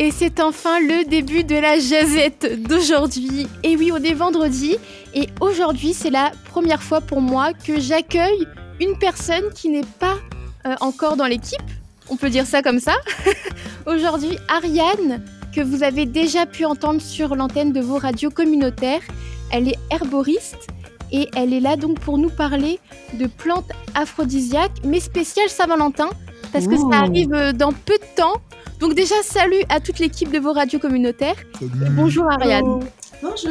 [0.00, 3.46] Et c'est enfin le début de la jazette d'aujourd'hui.
[3.62, 4.76] Et oui, on est vendredi.
[5.14, 8.48] Et aujourd'hui, c'est la première fois pour moi que j'accueille
[8.80, 10.16] une personne qui n'est pas
[10.66, 11.62] euh, encore dans l'équipe.
[12.10, 12.94] On peut dire ça comme ça.
[13.86, 15.22] aujourd'hui, Ariane,
[15.54, 19.02] que vous avez déjà pu entendre sur l'antenne de vos radios communautaires.
[19.52, 20.66] Elle est herboriste
[21.12, 22.80] et elle est là donc pour nous parler
[23.14, 26.08] de plantes aphrodisiaques, mais spéciales Saint-Valentin,
[26.52, 28.40] parce que ça arrive euh, dans peu de temps.
[28.80, 31.36] Donc déjà, salut à toute l'équipe de vos radios communautaires.
[31.60, 32.80] Bonjour Ariane.
[33.22, 33.50] Bonjour.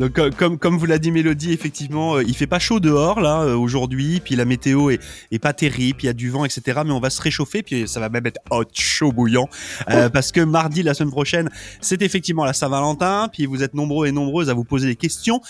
[0.00, 3.42] Donc comme comme vous l'a dit Mélodie, effectivement, euh, il fait pas chaud dehors là
[3.42, 4.98] euh, aujourd'hui, puis la météo est,
[5.30, 6.80] est pas terrible, il y a du vent, etc.
[6.86, 9.46] Mais on va se réchauffer, puis ça va même être hot, chaud, bouillant,
[9.90, 11.50] euh, parce que mardi la semaine prochaine,
[11.82, 15.42] c'est effectivement la Saint-Valentin, puis vous êtes nombreux et nombreuses à vous poser des questions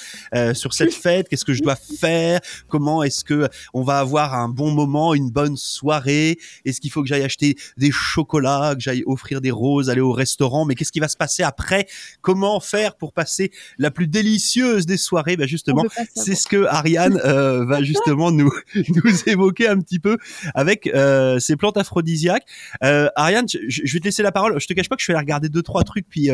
[0.54, 1.28] sur cette fête.
[1.28, 2.40] Qu'est-ce que je dois faire?
[2.66, 6.38] Comment est-ce que on va avoir un bon moment, une bonne soirée?
[6.64, 10.12] Est-ce qu'il faut que j'aille acheter des chocolats, que j'aille offrir des roses, aller au
[10.12, 10.64] restaurant?
[10.64, 11.86] Mais qu'est-ce qui va se passer après?
[12.20, 14.39] Comment faire pour passer la plus délicieuse
[14.86, 19.78] des soirées, bah justement, c'est ce que Ariane euh, va justement nous nous évoquer un
[19.80, 20.18] petit peu
[20.54, 22.46] avec euh, ces plantes aphrodisiaques.
[22.82, 24.60] Euh, Ariane, je, vais te laisser la parole.
[24.60, 26.30] Je te cache pas que je vais aller regarder deux trois trucs, puis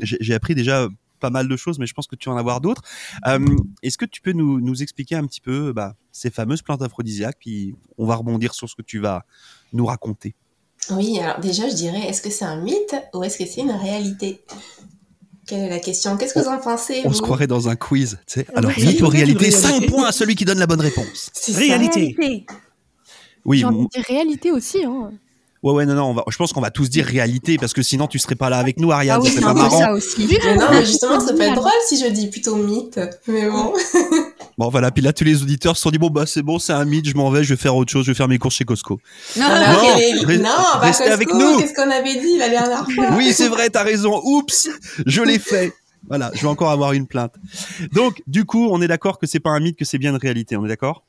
[0.00, 0.88] j'ai appris déjà
[1.20, 2.82] pas mal de choses, mais je pense que tu vas en avoir d'autres.
[3.82, 7.36] Est-ce que tu peux nous, nous expliquer un petit peu bah, ces fameuses plantes aphrodisiaques,
[7.40, 9.24] puis on va rebondir sur ce que tu vas
[9.72, 10.34] nous raconter?
[10.90, 13.70] Oui, alors déjà, je dirais, est-ce que c'est un mythe ou est-ce que c'est une
[13.70, 14.40] réalité?
[15.50, 16.16] Quelle est la question?
[16.16, 18.18] Qu'est-ce que vous en pensez On se croirait dans un quiz.
[18.26, 18.46] Tu sais.
[18.54, 21.30] Alors, mythe ou réalité 5 points à celui qui donne la bonne réponse.
[21.54, 22.16] Réalité.
[23.44, 23.58] Oui.
[23.58, 24.84] J'ai envie de dire réalité aussi.
[24.84, 25.10] Hein.
[25.62, 27.82] Ouais, ouais, non, non, on va, je pense qu'on va tous dire réalité parce que
[27.82, 29.18] sinon tu serais pas là avec nous, Ariane.
[29.20, 29.78] Ah oui, c'est pas marrant.
[29.78, 30.26] Ça aussi.
[30.44, 33.00] Mais non, mais justement, ça peut être drôle si je dis plutôt mythe.
[33.26, 33.74] Mais bon.
[34.60, 34.90] bon, voilà.
[34.90, 37.08] Puis là, tous les auditeurs se sont dit bon, bah, c'est bon, c'est un mythe,
[37.08, 39.00] je m'en vais, je vais faire autre chose, je vais faire mes courses chez Costco.
[39.36, 41.58] Non, non, non restez avec nous.
[41.58, 43.08] Qu'est-ce qu'on avait dit la dernière fois?
[43.16, 44.20] Oui, c'est vrai, t'as raison.
[44.22, 44.68] Oups,
[45.06, 45.72] je l'ai fait.
[46.08, 47.34] Voilà, je vais encore avoir une plainte.
[47.92, 50.18] Donc, du coup, on est d'accord que c'est pas un mythe, que c'est bien une
[50.18, 50.56] réalité.
[50.56, 51.04] On est d'accord?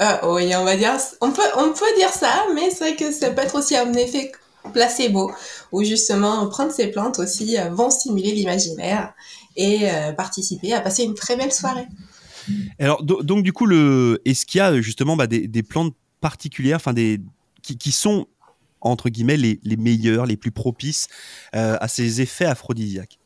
[0.00, 3.10] Euh, oui, on va dire, on peut, on peut dire ça, mais c'est vrai que
[3.12, 4.30] ça peut être aussi un effet
[4.72, 5.32] placebo,
[5.72, 9.14] où justement prendre ces plantes aussi euh, vont stimuler l'imaginaire
[9.56, 11.86] et euh, participer à passer une très belle soirée.
[12.78, 17.20] Alors donc du coup, est-ce qu'il y a justement bah, des, plantes particulières, enfin des
[17.62, 18.26] qui, sont
[18.80, 21.08] entre guillemets les, meilleures, les plus propices
[21.52, 23.18] à ces effets aphrodisiaques?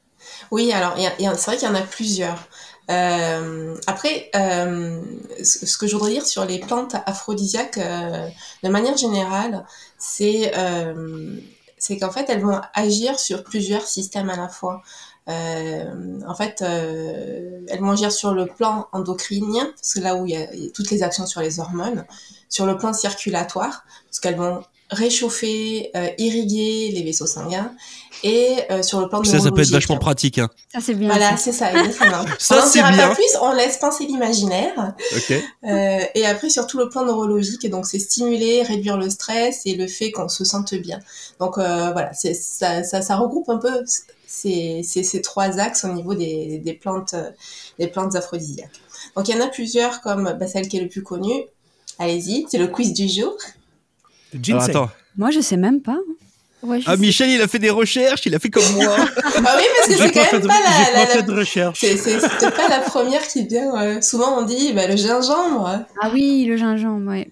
[0.50, 2.48] Oui, alors c'est vrai qu'il y en a plusieurs.
[2.90, 5.00] Euh, après, euh,
[5.42, 8.28] ce que je voudrais dire sur les plantes aphrodisiaques, euh,
[8.64, 9.64] de manière générale,
[9.98, 10.50] c'est
[12.00, 14.82] qu'en fait, elles vont agir sur plusieurs systèmes à la fois.
[16.26, 20.46] En fait, elles vont agir sur le plan endocrinien, c'est là où il y, a,
[20.74, 22.04] toutes les actions sur les hormones,
[22.48, 27.72] sur le plan circulatoire, parce qu'elles vont réchauffer, euh, irriguer les vaisseaux sanguins
[28.24, 30.48] et euh, sur le plan de ça ça peut être vachement pratique hein.
[30.72, 32.24] ça c'est bien voilà c'est ça exactement.
[32.38, 34.94] Ça c'est bien pas plus on laisse penser l'imaginaire.
[35.16, 35.42] Okay.
[35.64, 39.76] euh, et après sur tout le plan neurologique donc c'est stimuler réduire le stress et
[39.76, 40.98] le fait qu'on se sente bien.
[41.38, 43.84] Donc euh, voilà c'est ça, ça, ça regroupe un peu
[44.30, 47.14] ces, ces, ces trois axes au niveau des, des plantes
[47.78, 48.80] des plantes aphrodisiaques
[49.16, 51.44] donc il y en a plusieurs comme bah, celle qui est le plus connue
[51.98, 53.36] allez-y c'est le quiz du jour
[54.48, 54.90] alors, attends.
[55.16, 55.98] Moi, je sais même pas.
[56.62, 57.00] Ouais, ah, sais.
[57.00, 58.94] Michel, il a fait des recherches, il a fait comme moi.
[58.98, 61.80] ah oui, parce que c'est quand même pas la, la, la, fait de recherche.
[61.80, 63.74] C'est pas la première qui vient.
[63.82, 65.84] Euh, souvent, on dit bah, le gingembre.
[66.02, 67.30] Ah oui, le gingembre, ouais.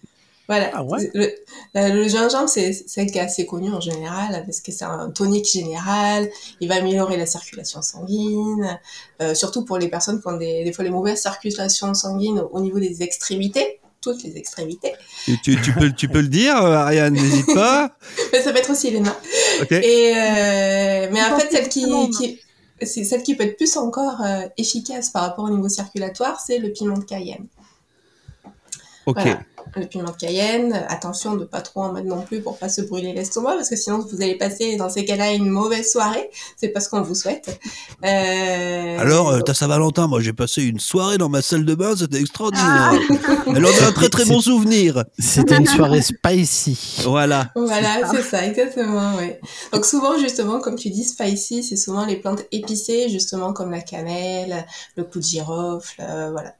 [0.49, 0.71] Voilà.
[0.73, 1.11] Ah ouais?
[1.15, 1.31] Le,
[1.75, 5.49] le, gingembre, c'est celle qui est assez connue en général, parce que c'est un tonique
[5.49, 6.31] général.
[6.61, 8.79] Il va améliorer la circulation sanguine,
[9.21, 12.49] euh, surtout pour les personnes qui ont des, des fois les mauvaises circulations sanguines au,
[12.53, 14.93] au niveau des extrémités toutes les extrémités.
[15.25, 17.97] tu, tu, peux, tu peux le dire, euh, Ariane, n'hésite pas.
[18.33, 19.17] mais ça peut être aussi les mains.
[19.63, 19.81] Okay.
[19.85, 22.41] Et euh, mais en fait, celle qui, qui
[22.81, 26.59] c'est celle qui peut être plus encore euh, efficace par rapport au niveau circulatoire, c'est
[26.59, 27.47] le piment de Cayenne.
[29.07, 29.17] Ok.
[29.17, 29.41] Voilà
[29.77, 30.85] le piment de Cayenne.
[30.89, 33.77] Attention de pas trop en mettre non plus pour pas se brûler l'estomac parce que
[33.77, 36.31] sinon vous allez passer dans ces cas-là une mauvaise soirée.
[36.57, 37.59] C'est pas ce qu'on vous souhaite.
[38.05, 38.99] Euh...
[38.99, 42.21] Alors, euh, t'as Saint-Valentin, moi j'ai passé une soirée dans ma salle de bain, c'était
[42.21, 42.93] extraordinaire.
[42.93, 42.95] Ah
[43.47, 45.05] Elle en a un très très bon souvenir.
[45.19, 47.03] C'était une soirée spicy.
[47.05, 47.51] Voilà.
[47.55, 49.41] Voilà, c'est ça, exactement, ouais.
[49.73, 53.81] Donc souvent justement, comme tu dis, spicy, c'est souvent les plantes épicées, justement comme la
[53.81, 54.67] cannelle,
[54.97, 56.55] le clou de girofle, euh, voilà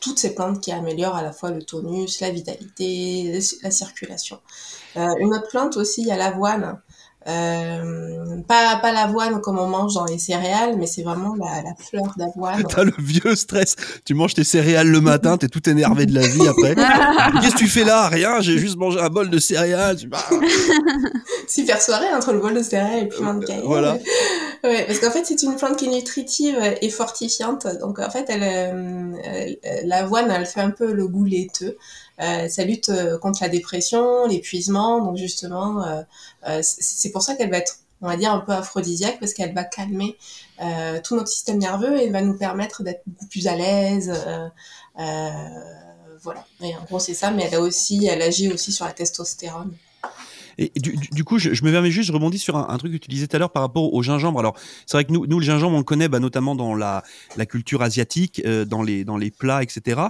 [0.00, 4.40] toutes ces plantes qui améliorent à la fois le tonus, la vitalité, la circulation.
[4.96, 6.80] Euh, une autre plante aussi, il y a l'avoine.
[7.26, 11.74] Euh, pas, pas l'avoine comme on mange dans les céréales, mais c'est vraiment la, la
[11.78, 12.62] fleur d'avoine.
[12.68, 13.76] T'as le vieux stress.
[14.04, 16.74] Tu manges tes céréales le matin, t'es tout énervé de la vie après.
[17.42, 18.08] Qu'est-ce que tu fais là?
[18.08, 19.96] Rien, j'ai juste mangé un bol de céréales.
[20.08, 20.24] Bah,
[21.48, 23.62] Super soirée entre le bol de céréales et le piment de cayenne.
[23.64, 23.98] Voilà.
[24.64, 27.68] Ouais, parce qu'en fait, c'est une plante qui est nutritive et fortifiante.
[27.80, 31.76] Donc, en fait, elle, euh, elle- l'avoine, elle fait un peu le goût laiteux.
[32.20, 35.04] Euh, ça lutte euh, contre la dépression, l'épuisement.
[35.04, 36.02] Donc, justement, euh,
[36.48, 39.54] euh, c'est pour ça qu'elle va être, on va dire, un peu aphrodisiaque parce qu'elle
[39.54, 40.16] va calmer
[40.62, 44.12] euh, tout notre système nerveux et va nous permettre d'être beaucoup plus à l'aise.
[44.26, 44.48] euh,
[44.98, 45.30] euh,
[46.22, 46.44] voilà.
[46.60, 47.30] Et en gros, c'est ça.
[47.30, 49.72] Mais elle a aussi, elle agit aussi sur la testostérone.
[50.58, 52.92] Et du, du- coup, je, je me permets juste, je rebondis sur un, un truc
[52.92, 54.40] que tu disais tout à l'heure par rapport au gingembre.
[54.40, 54.56] Alors,
[54.86, 57.04] c'est vrai que nous, nous, le gingembre, on le connaît bah, notamment dans la,
[57.36, 60.00] la culture asiatique, euh, dans, les, dans les plats, etc.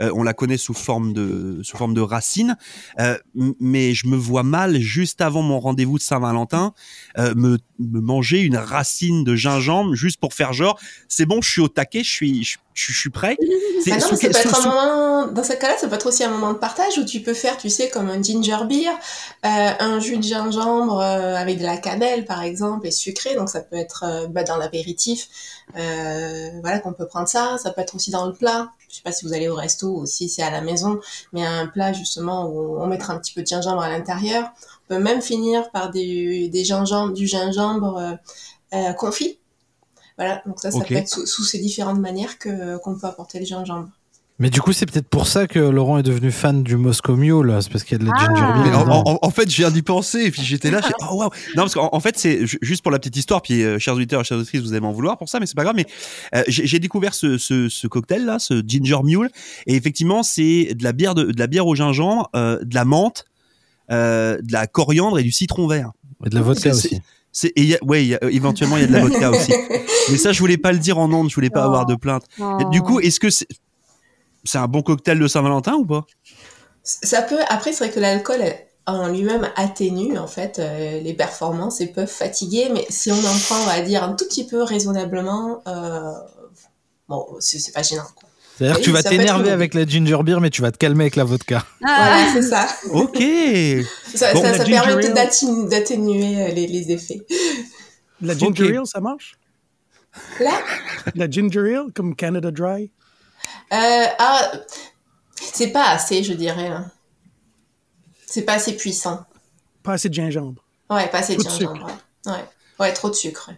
[0.00, 2.56] Euh, on la connaît sous forme de, sous forme de racines.
[2.98, 3.18] Euh,
[3.60, 6.72] mais je me vois mal, juste avant mon rendez-vous de Saint-Valentin,
[7.18, 10.78] euh, me, me manger une racine de gingembre juste pour faire genre,
[11.08, 12.56] c'est bon, je suis au taquet, je suis, je,
[12.92, 13.36] je suis prêt.
[13.84, 15.88] C'est non, sous mais ça quel- peut être sous- un moment, dans ce cas-là, ça
[15.88, 18.22] peut être aussi un moment de partage où tu peux faire, tu sais, comme un
[18.22, 18.88] ginger beer,
[19.44, 23.34] euh, un jus de gingembre euh, avec de la cannelle, par exemple, et sucré.
[23.34, 25.28] Donc, ça peut être euh, bah, dans l'apéritif,
[25.74, 27.56] voilà, qu'on peut prendre ça.
[27.62, 28.68] Ça peut être aussi dans le plat.
[28.88, 30.98] Je sais pas si vous allez au resto ou si c'est à la maison,
[31.32, 34.50] mais un plat, justement, où on mettra un petit peu de gingembre à l'intérieur.
[34.90, 38.18] On peut même finir par des, des gingembres, du gingembre
[38.96, 39.38] confit.
[40.18, 43.38] Voilà, donc ça, ça peut être sous, sous ces différentes manières que qu'on peut apporter
[43.38, 43.88] le gingembre.
[44.40, 47.58] Mais du coup, c'est peut-être pour ça que Laurent est devenu fan du Moscow Mule.
[47.60, 48.24] C'est parce qu'il y a de la Ah.
[48.24, 48.70] ginger beer.
[48.70, 49.02] Mais en, dedans.
[49.04, 51.30] en- en fait, je viens d'y penser, et puis j'étais là, j'ai oh waouh.
[51.56, 53.94] Non, parce qu'en en fait, c'est ju- juste pour la petite histoire, puis euh, chers
[53.96, 55.74] auditeurs et chères auditrices, vous allez m'en vouloir pour ça, mais c'est pas grave.
[55.74, 55.86] Mais
[56.36, 59.28] euh, j'ai découvert ce, ce, ce ginger mule,
[59.66, 62.84] et effectivement, c'est de la bière de, de la bière au gingembre, euh, de la
[62.84, 63.24] menthe,
[63.90, 65.90] euh, de la coriandre et du citron vert.
[66.24, 67.00] Et de la vodka aussi.
[67.32, 68.92] C'est et il y a- ouais, il y a- euh, éventuellement il y a de
[68.92, 69.52] la vodka aussi.
[70.10, 71.66] Mais ça, je voulais pas le dire en ondes, je voulais pas Oh.
[71.68, 72.24] avoir de plainte.
[72.70, 73.46] Du coup, est-ce que c'est
[74.58, 76.06] un bon cocktail de Saint-Valentin ou pas?
[76.82, 77.38] Ça peut.
[77.48, 78.40] Après, c'est vrai que l'alcool
[78.86, 83.38] en lui-même atténue en fait euh, les performances et peuvent fatiguer, mais si on en
[83.46, 86.12] prend, on va dire un tout petit peu raisonnablement, euh,
[87.08, 88.06] bon, c'est pas gênant.
[88.16, 88.27] Quoi.
[88.58, 91.14] C'est-à-dire que tu vas t'énerver avec la ginger beer, mais tu vas te calmer avec
[91.16, 91.64] la vodka.
[91.84, 92.66] Ah, Voilà, c'est ça.
[92.90, 93.16] Ok.
[94.14, 97.24] Ça, Bon, ça, la permet d'atténuer euh, les, les effets.
[98.20, 98.76] La ginger Ok.
[98.78, 99.36] ale, ça marche?
[100.40, 100.60] Là,
[101.14, 102.90] La ginger ale, comme Canada Dry?
[103.72, 104.50] euh, ah,
[105.36, 106.68] c'est pas assez, je dirais.
[106.68, 106.90] hein.
[108.26, 109.20] C'est pas assez puissant.
[109.82, 110.64] Pas assez de gingembre.
[110.90, 111.86] Ouais, pas assez de Trop de gingembre.
[112.26, 112.32] Ouais.
[112.32, 112.44] ouais.
[112.80, 113.50] Ouais, trop de sucre.
[113.50, 113.56] ouais.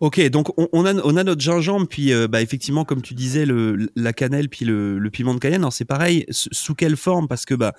[0.00, 3.14] Ok, donc on, on a, on a notre gingembre, puis euh, bah, effectivement, comme tu
[3.14, 5.62] disais, le, la cannelle, puis le, le piment de cayenne.
[5.62, 7.28] Alors c'est pareil, sous quelle forme?
[7.28, 7.72] Parce que bah,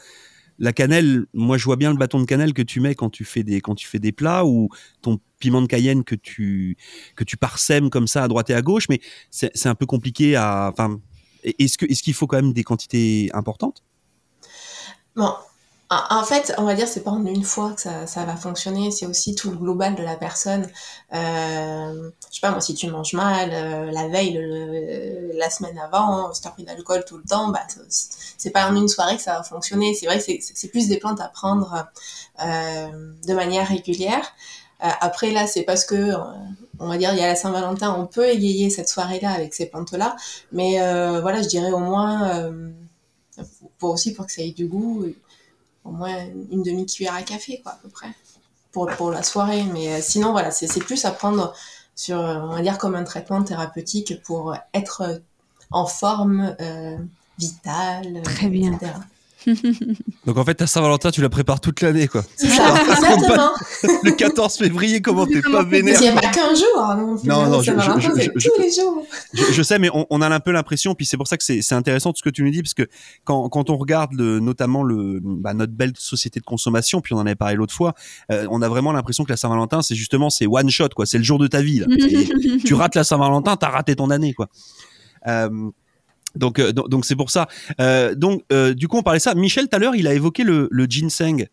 [0.59, 3.23] la cannelle, moi je vois bien le bâton de cannelle que tu mets quand tu
[3.23, 4.69] fais des, quand tu fais des plats, ou
[5.01, 6.77] ton piment de cayenne que tu,
[7.15, 8.99] que tu parsèmes comme ça à droite et à gauche, mais
[9.29, 10.71] c'est un peu compliqué à.
[10.73, 10.99] Enfin,
[11.43, 13.83] est-ce que- est-ce qu'il faut quand même des quantités importantes?
[15.15, 15.33] Bon,
[15.89, 18.91] en fait, on va dire c'est pas en une fois que ça, ça va fonctionner,
[18.91, 20.67] c'est aussi tout le global de la personne.
[21.13, 25.79] Euh, je sais pas moi, si tu manges mal euh, la veille, le- la semaine
[25.79, 29.15] avant, si t'as pris de l'alcool tout le temps, bah c'est- pas en une soirée
[29.15, 29.93] que ça va fonctionner.
[29.93, 31.87] C'est vrai c'est- plus des plantes à prendre
[32.43, 32.87] euh,
[33.27, 34.33] de manière régulière.
[34.83, 36.17] Euh, après là, c'est parce que euh,
[36.79, 39.67] on va dire il y a la Saint-Valentin, on peut égayer cette soirée-là avec ces
[39.67, 40.15] plantes-là,
[40.51, 42.71] mais euh, voilà, je dirais au moins euh,
[43.77, 45.05] pour aussi pour que ça ait du goût
[45.87, 46.15] au moins
[46.51, 48.09] une demi-cuillère à café, quoi, à peu près,
[48.71, 49.63] pour, pour la soirée.
[49.73, 51.53] Mais euh, sinon, voilà, c'est plus à prendre
[51.95, 55.21] sur, euh, on va dire, comme un traitement thérapeutique pour être
[55.71, 56.97] en forme euh,
[57.37, 58.73] vitale, Très bien.
[58.73, 58.91] etc.
[60.25, 62.23] Donc en fait, ta Saint-Valentin, tu la prépares toute l'année, quoi.
[62.35, 63.51] C'est ça, exactement.
[64.03, 67.15] Le 14 février, comment t'es pas Il vénère n'y a pas qu'un jour, hein, non
[67.23, 69.06] Non, hein, non, je- je- je- tous les jours.
[69.53, 71.61] je, sais, mais on, on a un peu l'impression, puis c'est pour ça que c'est
[71.61, 72.87] c'est intéressant tout ce que tu nous dis, parce que
[73.23, 77.17] quand, quand on regarde le, notamment le, bah, notre belle société de consommation, puis on
[77.17, 77.94] en avait parlé l'autre fois,
[78.31, 81.06] euh, on a vraiment l'impression que la Saint-Valentin, c'est justement c'est one shot, quoi.
[81.06, 81.79] C'est le jour de ta vie.
[81.79, 81.85] Là.
[82.65, 84.47] Tu rates la Saint-Valentin, t'as raté ton année, quoi.
[85.27, 85.49] Euh,
[86.37, 87.47] donc, euh, donc donc c'est pour ça.
[87.81, 89.35] Euh, donc, euh, du coup, on parlait ça.
[89.35, 91.47] Michel, tout à l'heure, il a évoqué le, le ginseng.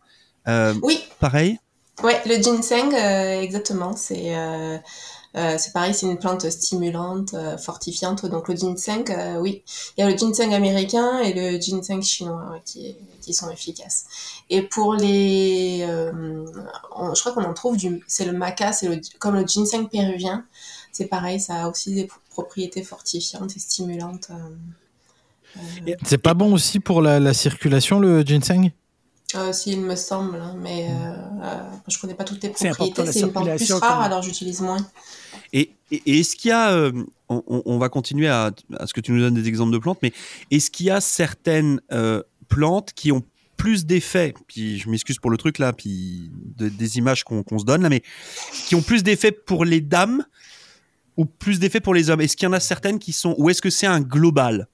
[0.83, 1.59] Oui, pareil.
[2.03, 2.93] Ouais, le ginseng,
[3.41, 3.95] exactement.
[3.95, 4.33] C'est
[5.57, 8.25] c'est pareil, c'est une plante stimulante, fortifiante.
[8.25, 9.03] Donc le ginseng,
[9.41, 9.63] oui,
[9.97, 14.05] il y a le ginseng américain et le ginseng chinois ouais, qui, qui sont efficaces.
[14.49, 15.85] Et pour les,
[16.95, 19.87] on- je crois qu'on en trouve du, c'est le maca, c'est le, comme le ginseng
[19.89, 20.45] péruvien.
[20.95, 24.27] C'est pareil, ça a aussi des pro- propriétés fortifiantes et stimulantes.
[24.31, 25.93] euh, euh.
[26.05, 28.71] C'est pas bon aussi pour la, la circulation, le ginseng?
[29.35, 31.59] Euh, si, il me semble, hein, mais euh, euh,
[31.89, 33.11] je connais pas toutes les propriétés.
[33.11, 34.85] C'est une plante plus rare, comme- alors j'utilise moins.
[35.51, 36.93] Et, et- et est-ce qu'il y a, euh,
[37.27, 40.13] on, va continuer à, à ce que tu nous donnes des exemples de plantes, mais
[40.51, 43.23] est-ce qu'il y a certaines euh, plantes qui ont
[43.57, 47.57] plus d'effets, puis je m'excuse pour le truc là, puis de- des images qu'on qu'on
[47.57, 48.03] se donne là, mais
[48.67, 50.23] qui ont plus d'effets pour les dames
[51.17, 52.21] ou plus d'effets pour les hommes?
[52.21, 54.67] Est-ce qu'il y en a certaines qui sont, ou est-ce que c'est un global?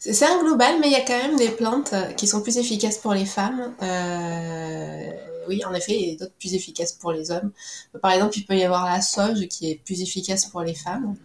[0.00, 2.56] C'est un global, mais il y a quand même des plantes euh, qui sont plus
[2.56, 3.74] efficaces pour les femmes.
[3.82, 5.10] Euh,
[5.46, 7.52] oui, en effet, et d'autres plus efficaces pour les hommes.
[8.00, 11.16] Par exemple, il peut y avoir la sauge qui est plus efficace pour les femmes.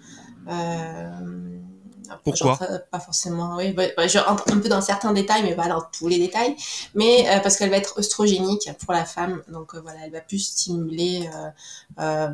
[0.49, 1.59] Euh,
[2.25, 2.59] Pourquoi?
[2.91, 3.71] Pas forcément, oui.
[3.71, 6.57] bah, bah, je rentre un peu dans certains détails, mais pas dans tous les détails.
[6.95, 9.41] Mais euh, parce qu'elle va être œstrogénique pour la femme.
[9.47, 11.29] Donc voilà, elle va plus stimuler.
[11.97, 12.33] enfin,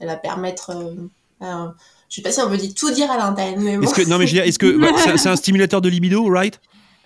[0.00, 0.70] elle va permettre.
[0.70, 0.94] euh,
[1.42, 1.68] euh,
[2.08, 3.84] je sais pas si on veut dire tout dire à l'antenne, mais bon.
[3.84, 5.80] Est-ce que non mais je veux dire, est-ce que bah, c'est un- c'est un stimulateur
[5.80, 6.60] de libido, right?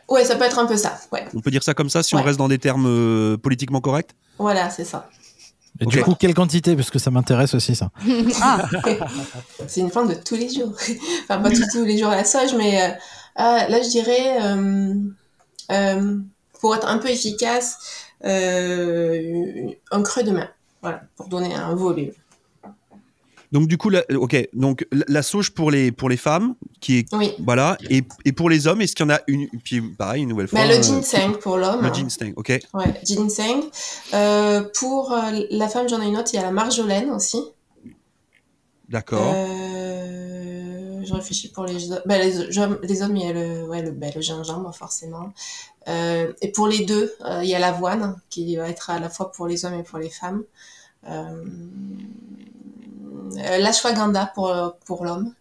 [0.08, 0.98] Ouais, ça peut être un peu ça.
[1.12, 3.80] Ouais, On peut dire ça comme ça si on reste dans des termes euh, politiquement
[3.80, 4.10] corrects?
[4.38, 5.08] Voilà, c'est ça.
[5.80, 6.76] Et du coup, quelle quantité?
[6.76, 7.90] Parce que ça m'intéresse aussi, ça.
[8.42, 8.62] Ah,
[9.66, 10.72] C'est une plante de tous les jours.
[11.24, 12.88] enfin, pas tous, tous les jours la sauge, mais euh,
[13.38, 14.94] euh, là, je dirais, euh,
[15.70, 16.18] euh,
[16.60, 17.78] pour être un peu efficace,
[18.24, 20.48] euh, un creux de main.
[20.82, 22.12] Voilà, pour donner un volume.
[23.52, 26.54] Donc du coup, la, euh, ok, donc la, la sauge pour les pour les femmes,
[26.80, 27.32] qui est Oui.
[27.38, 30.30] voilà, et, et pour les hommes, est-ce qu'il y en a une Puis pareil, une
[30.30, 30.58] nouvelle fois.
[30.60, 31.82] Mais le euh, ginseng pour l'homme.
[31.82, 33.60] le ginseng, ok, Ouais, ginseng.
[34.14, 35.18] Euh, pour euh,
[35.50, 37.42] la femme, j'en ai une autre, il y a la marjolaine aussi.
[38.88, 39.32] d'accord.
[39.34, 42.00] Euh, je réfléchis pour les hommes.
[42.06, 45.32] Ben, les, hommes- les hommes, il y a le, ouais, le, ben, le gingembre, forcément.
[45.88, 49.10] Euh, et pour les deux, euh, il y a l'avoine, qui va être à la
[49.10, 50.42] fois pour les hommes et pour les femmes.
[51.08, 51.44] Euh, euh,
[53.36, 54.54] l'ashwagandha pour,
[54.86, 55.34] pour l'homme.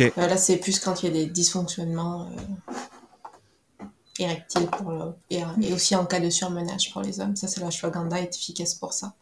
[0.00, 3.84] Euh, là, c'est plus quand il y a des dysfonctionnements euh,
[4.18, 7.36] érectiles pour le, et, et aussi en cas de surmenage pour les hommes.
[7.36, 9.14] Ça, c'est l'ashwagandha est efficace pour ça.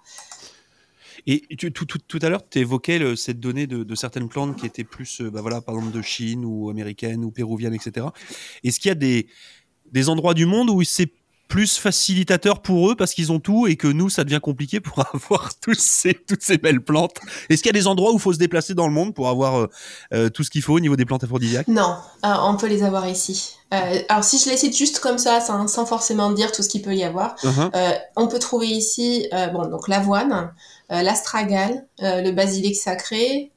[1.27, 4.29] Et tu- tout, tout, tout à l'heure, tu évoquais le- cette donnée de, de certaines
[4.29, 7.75] plantes qui étaient plus, euh, bah voilà, par exemple de Chine ou américaines ou péruviennes,
[7.75, 8.07] etc.
[8.65, 9.27] Est-ce qu'il y a des,
[9.91, 11.13] des endroits du monde où c'est
[11.51, 15.05] plus facilitateur pour eux parce qu'ils ont tout et que nous, ça devient compliqué pour
[15.15, 17.17] avoir tous ces, toutes ces belles plantes
[17.51, 19.29] Est-ce qu'il y a des endroits où il faut se déplacer dans le monde pour
[19.29, 19.67] avoir euh,
[20.15, 21.69] euh, tout ce qu'il faut au niveau des plantes aphrodisiaques?
[21.69, 23.57] Non, euh, on peut les avoir ici.
[23.75, 26.69] Euh, alors si je les cite juste comme ça, sans, sans forcément dire tout ce
[26.69, 27.99] qu'il peut y avoir, Uh-huh.
[28.17, 30.53] on peut trouver ici bon, donc l'avoine,
[30.89, 33.51] l'astragale, le basilic sacré,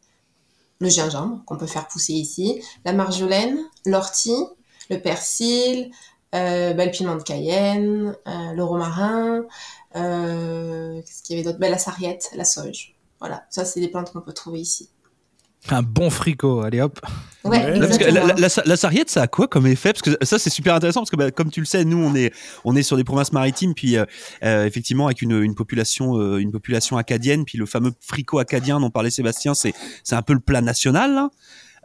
[0.79, 4.43] le gingembre qu'on peut faire pousser ici, la marjolaine, l'ortie,
[4.89, 5.91] le persil,
[6.34, 9.44] euh, bah, le piment de Cayenne, euh, le romarin,
[9.96, 11.60] euh, qu'est-ce qu'il y avait d'autre?
[11.60, 12.96] Bah, La sarriette, la sauge.
[13.20, 14.90] Voilà, ça c'est des plantes qu'on peut trouver ici.
[15.70, 17.00] Un bon fricot, allez hop.
[17.46, 17.80] Ouais, Ouais.
[17.80, 18.34] Là, parce que la, exactement.
[18.36, 19.94] la, la sa- la sarriette, ça a quoi comme effet?
[19.94, 22.13] Parce que ça, c'est super intéressant parce que, bah, comme tu le sais, nous, on
[22.16, 22.34] est,
[22.66, 24.04] on est sur des provinces maritimes, puis euh,
[24.44, 28.82] euh, effectivement avec une, une population, euh, une population acadienne, puis le fameux fricot acadien
[28.82, 29.74] dont parlait Sébastien, c'est,
[30.04, 31.30] c'est un peu le plat national.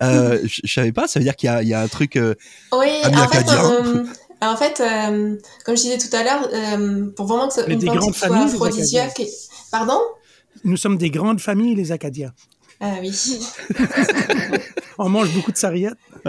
[0.02, 1.88] Euh, je je savais pas, ça veut dire qu'il y a, il y a un
[1.88, 2.16] truc.
[2.16, 2.34] euh,
[2.72, 4.04] Oui, Ami en fait, euh,
[4.40, 7.80] en fait euh, comme je disais tout à l'heure, euh, pour vraiment que ça, une
[7.80, 9.20] plante soit aphrodisiaque.
[9.20, 9.30] et-
[9.70, 10.00] Pardon?
[10.64, 12.32] Nous sommes des grandes familles, les Acadiens.
[12.80, 13.12] Ah oui.
[14.98, 15.94] On mange beaucoup de sarriette.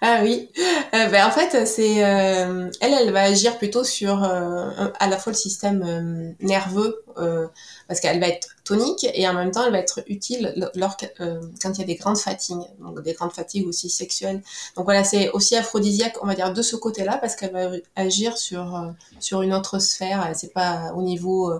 [0.00, 0.48] Ah oui.
[0.92, 5.32] Ben, en fait, c'est euh, elle, elle va agir plutôt sur euh, à la fois
[5.32, 7.48] le système euh, nerveux euh,
[7.88, 11.70] parce qu'elle va être tonique et en même temps elle va être utile lors quand
[11.74, 14.42] il y a des grandes fatigues, donc des grandes fatigues aussi sexuelles.
[14.76, 18.36] Donc voilà, c'est aussi aphrodisiaque, on va dire de ce côté-là parce qu'elle va agir
[18.38, 20.30] sur sur une autre sphère.
[20.34, 21.52] C'est pas au niveau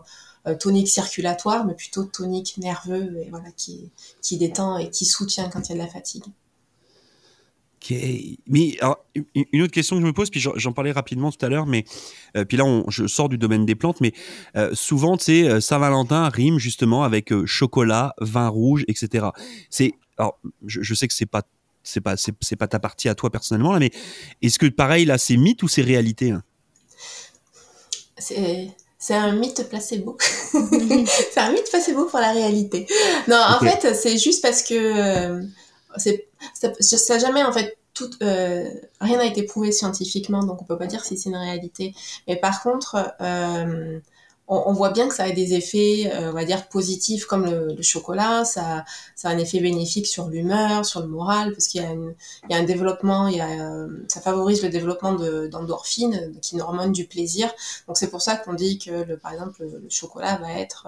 [0.60, 3.90] tonique circulatoire, mais plutôt tonique nerveux et voilà qui
[4.22, 6.24] qui détend et qui soutient quand il y a de la fatigue.
[7.80, 7.94] Ok.
[8.48, 9.04] Mais alors,
[9.34, 11.84] une autre question que je me pose, puis j'en parlais rapidement tout à l'heure, mais
[12.36, 14.12] euh, puis là on, je sors du domaine des plantes, mais
[14.56, 19.26] euh, souvent tu sais euh, Saint-Valentin rime justement avec euh, chocolat, vin rouge, etc.
[19.70, 21.42] C'est alors je, je sais que c'est pas
[21.84, 23.92] c'est pas c'est pas ta partie à toi personnellement là, mais
[24.42, 26.42] est-ce que pareil là c'est mythe ou c'est réalité hein?
[28.18, 30.16] C'est c'est un mythe placebo.
[30.52, 32.88] c'est un mythe placebo pour la réalité.
[33.28, 35.42] Non, en fait, c'est juste parce que euh,
[35.96, 38.68] c'est ça, jamais en fait tout euh,
[39.00, 41.94] rien n'a été prouvé scientifiquement, donc on peut pas dire si c'est une réalité.
[42.28, 43.98] Mais par contre, euh,
[44.46, 47.82] on, voit bien que ça a des effets, euh, on va dire positifs comme le,
[47.82, 48.44] chocolat.
[48.44, 52.54] Ça, ça a un effet bénéfique sur l'humeur, sur le moral, parce qu'il y y
[52.54, 56.62] a un développement, il y a, ça favorise le développement de- d'endorphines, qui est une
[56.62, 57.50] hormone du plaisir.
[57.88, 60.86] Donc c'est pour ça qu'on dit que, le, par exemple, le, chocolat va être,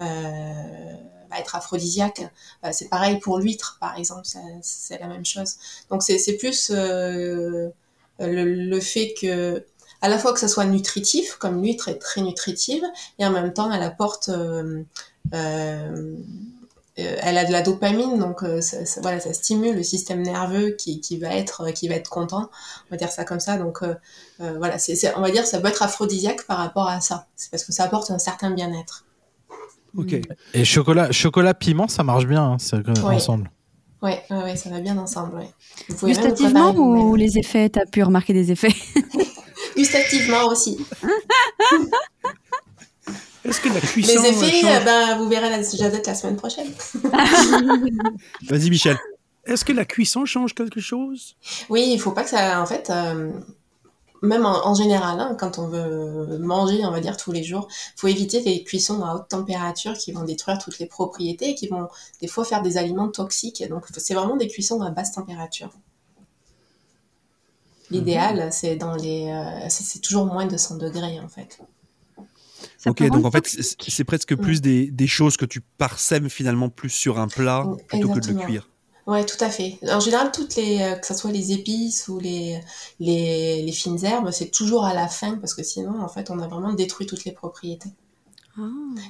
[0.00, 2.22] va être aphrodisiaque.
[2.64, 4.26] Euh, c'est pareil pour l'huître, par exemple,
[4.62, 5.56] c'est la même chose.
[5.90, 7.72] Donc c'est plus le,
[8.18, 9.64] le, fait que
[10.00, 12.84] à la fois que ça soit nutritif, comme l'huître est très nutritive,
[13.18, 14.30] et en même temps elle apporte
[16.98, 20.70] euh, elle a de la dopamine, donc euh, ça, voilà, ça stimule le système nerveux
[20.70, 21.64] qui, va être
[22.08, 22.50] content.
[22.86, 23.56] On va dire ça comme ça.
[23.56, 23.94] Donc euh,
[24.38, 24.76] voilà,
[25.16, 27.26] on va dire ça peut être aphrodisiaque par rapport à ça.
[27.34, 29.04] C'est parce que ça apporte un certain bien-être.
[29.96, 30.20] Ok.
[30.54, 33.50] Et chocolat, chocolat piment, ça marche bien hein, ça, ensemble.
[34.02, 35.36] Ouais, ouais, ça va bien ensemble.
[35.36, 35.48] Ouais.
[36.02, 38.74] Gustativement ou les effets T'as pu remarquer des effets
[39.76, 40.78] Gustativement aussi.
[43.44, 44.22] Est-ce que la cuisson.
[44.22, 46.68] Les effets, euh, ben, vous verrez la jazette la semaine prochaine.
[48.48, 48.96] Vas-y, Michel.
[49.44, 51.36] Est-ce que la cuisson change quelque chose?
[51.68, 52.62] Oui, il faut pas que ça.
[52.62, 53.30] En fait, euh,
[54.24, 58.00] même en, général, hein, quand on veut manger, on va dire tous les jours, il
[58.00, 61.68] faut éviter les cuissons à haute température qui vont détruire toutes les propriétés et qui
[61.68, 61.88] vont
[62.20, 63.62] des fois faire des aliments toxiques.
[63.68, 65.70] Donc, c'est vraiment des cuissons à basse température.
[67.90, 68.50] L'idéal, mhm.
[68.50, 71.60] c'est dans les, euh, c'est toujours moins de 100 degrés en fait
[72.86, 76.90] ok, donc en fait, c'est presque plus des, des, choses que tu parsèmes finalement plus
[76.90, 78.68] sur un plat plutôt que de le cuire.
[79.06, 79.78] Ouais, tout à fait.
[79.82, 82.58] En général, toutes les, euh, que ce soit les épices ou les,
[83.00, 86.38] les, les fines herbes, c'est toujours à la fin parce que sinon, en fait, on
[86.38, 87.90] a vraiment détruit toutes les propriétés.
[88.58, 88.62] Ah.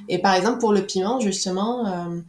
[0.08, 2.20] Et par exemple, pour le piment, justement, euh,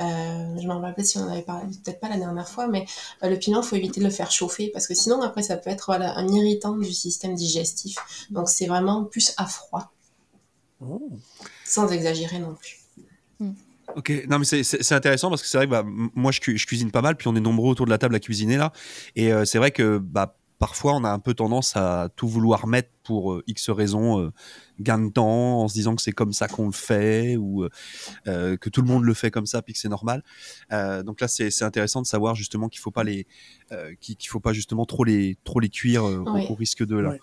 [0.00, 2.86] euh, je m'en rappelle si on en avait parlé, peut-être pas la dernière fois, mais
[3.22, 5.70] le piment, il faut éviter de le faire chauffer parce que sinon, après, ça peut
[5.70, 7.96] être voilà, un irritant du système digestif.
[8.30, 9.90] Donc, c'est vraiment plus à froid.
[10.80, 11.10] Oh.
[11.64, 12.78] Sans exagérer non plus.
[13.40, 13.54] Hmm.
[13.96, 16.90] Ok, non mais c'est intéressant parce que c'est vrai que bah, moi je, je, cuisine
[16.90, 18.72] pas mal, puis on est nombreux autour de la table à cuisiner là,
[19.16, 22.66] et euh, c'est vrai que bah, parfois on a un peu tendance à tout vouloir
[22.66, 24.32] mettre pour euh, X raisons, euh,
[24.78, 27.66] gain de temps, en se disant que c'est comme ça qu'on le fait ou
[28.24, 30.22] que tout le monde le fait comme ça, puis que c'est normal.
[30.70, 33.26] donc là c'est intéressant de savoir justement qu'il faut pas les,
[34.00, 37.14] qu'il faut pas justement trop les trop les cuire au, risque de là.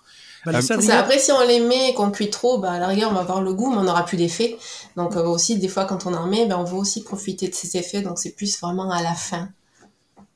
[0.45, 0.59] Bah,
[0.99, 3.21] après, si on les met et qu'on cuit trop, bah, à la rigueur, on va
[3.21, 4.57] avoir le goût, mais on n'aura plus d'effet.
[4.95, 7.55] Donc, euh, aussi, des fois, quand on en met, bah, on veut aussi profiter de
[7.55, 8.01] ces effets.
[8.01, 9.49] Donc, c'est plus vraiment à la fin.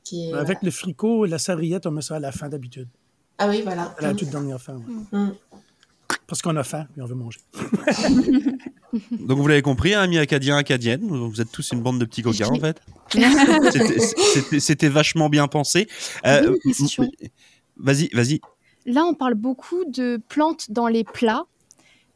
[0.04, 2.88] Qui Avec le fricot et la serviette, on met ça à la fin d'habitude.
[3.38, 3.94] Ah oui, voilà.
[3.98, 4.80] À la toute dernière fin.
[5.12, 5.30] Mm.
[6.26, 7.40] Parce qu'on a faim et on veut manger.
[9.20, 12.22] Donc vous l'avez compris, hein, amis acadiens, acadiennes, vous êtes tous une bande de petits
[12.22, 12.80] coquins en fait.
[14.58, 15.88] C'était vachement bien pensé.
[16.26, 16.56] Euh,
[17.76, 18.40] vas-y, vas-y.
[18.86, 21.44] Là, on parle beaucoup de plantes dans les plats,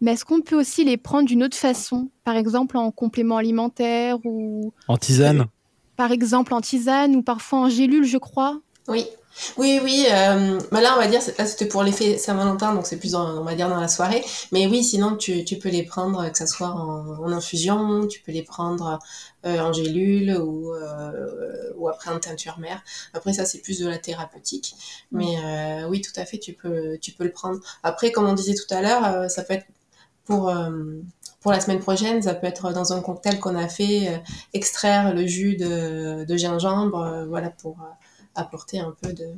[0.00, 2.10] mais est-ce qu'on peut aussi les prendre d'une autre façon?
[2.24, 4.72] Par exemple, en complément alimentaire ou.
[4.88, 5.46] En tisane
[5.96, 8.60] Par exemple, en tisane ou parfois en gélule, je crois.
[8.88, 9.06] Oui.
[9.56, 10.06] Oui, oui.
[10.10, 13.42] Euh, bah là, on va dire, là, c'était pour l'effet Saint-Valentin, donc c'est plus, on
[13.42, 14.24] va dire, dans la soirée.
[14.52, 18.32] Mais oui, sinon, tu, tu peux les prendre, que ce soit en, infusion, tu peux
[18.32, 18.98] les prendre
[19.44, 22.82] euh, en gélule ou, euh, ou après en teinture mère.
[23.12, 24.76] Après, ça, c'est plus de la thérapeutique.
[25.10, 27.60] Mais euh, oui, tout à fait, tu peux, tu peux le prendre.
[27.82, 29.66] Après, comme on disait tout à l'heure, euh, ça peut être
[30.24, 30.52] pour
[31.42, 34.22] pour la semaine prochaine, ça peut être dans un cocktail qu'on a fait,
[34.54, 37.76] extraire le jus de, de gingembre, voilà, pour
[38.34, 39.34] apporter un peu de,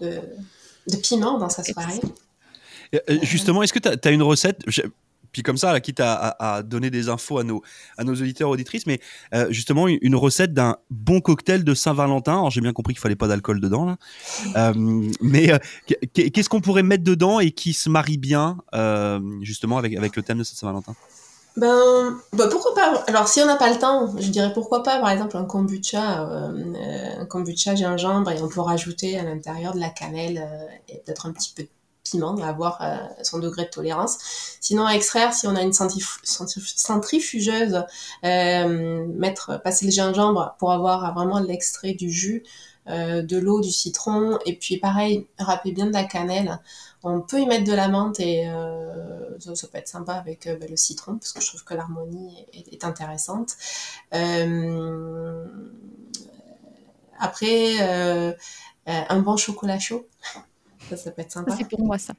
[0.00, 2.00] de, piment dans sa soirée.
[2.94, 4.64] Euh, justement, est-ce que tu as, une recette?
[5.32, 7.62] Puis comme ça, quitte à, à, donner des infos à nos,
[7.96, 9.00] à nos auditeurs auditrices, mais
[9.32, 12.32] euh, justement une recette d'un bon cocktail de Saint-Valentin.
[12.32, 13.96] Alors j'ai bien compris qu'il fallait pas d'alcool dedans là,
[14.56, 14.72] euh,
[15.22, 15.50] mais
[16.12, 18.58] qu'est-ce qu'on pourrait mettre dedans et qui se marie bien
[19.40, 20.94] justement avec avec le thème de Saint-Valentin?
[21.56, 23.04] Ben, ben, pourquoi pas?
[23.06, 26.26] Alors si on n'a pas le temps, je dirais pourquoi pas par exemple un kombucha,
[26.28, 30.98] euh, un kombucha gingembre et on peut rajouter à l'intérieur de la cannelle euh, et
[30.98, 31.68] peut-être un petit peu de
[32.04, 34.18] piment, avoir euh, son degré de tolérance.
[34.60, 37.84] Sinon à extraire, si on a une centrifugeuse,
[38.24, 42.42] euh, mettre passer le gingembre pour avoir vraiment l'extrait du jus,
[42.88, 46.58] euh, de l'eau, du citron et puis pareil, râper bien de la cannelle.
[47.04, 50.56] On peut y mettre de la menthe et euh, ça, peut être sympa avec euh,
[50.56, 53.56] bah, le citron parce que je trouve que l'harmonie est, intéressante.
[54.14, 55.44] Euh,
[57.18, 57.78] après,
[58.86, 60.08] un bon chocolat chaud.
[60.88, 61.54] Ça, ça peut être sympa.
[61.56, 62.12] C'est pour moi ça.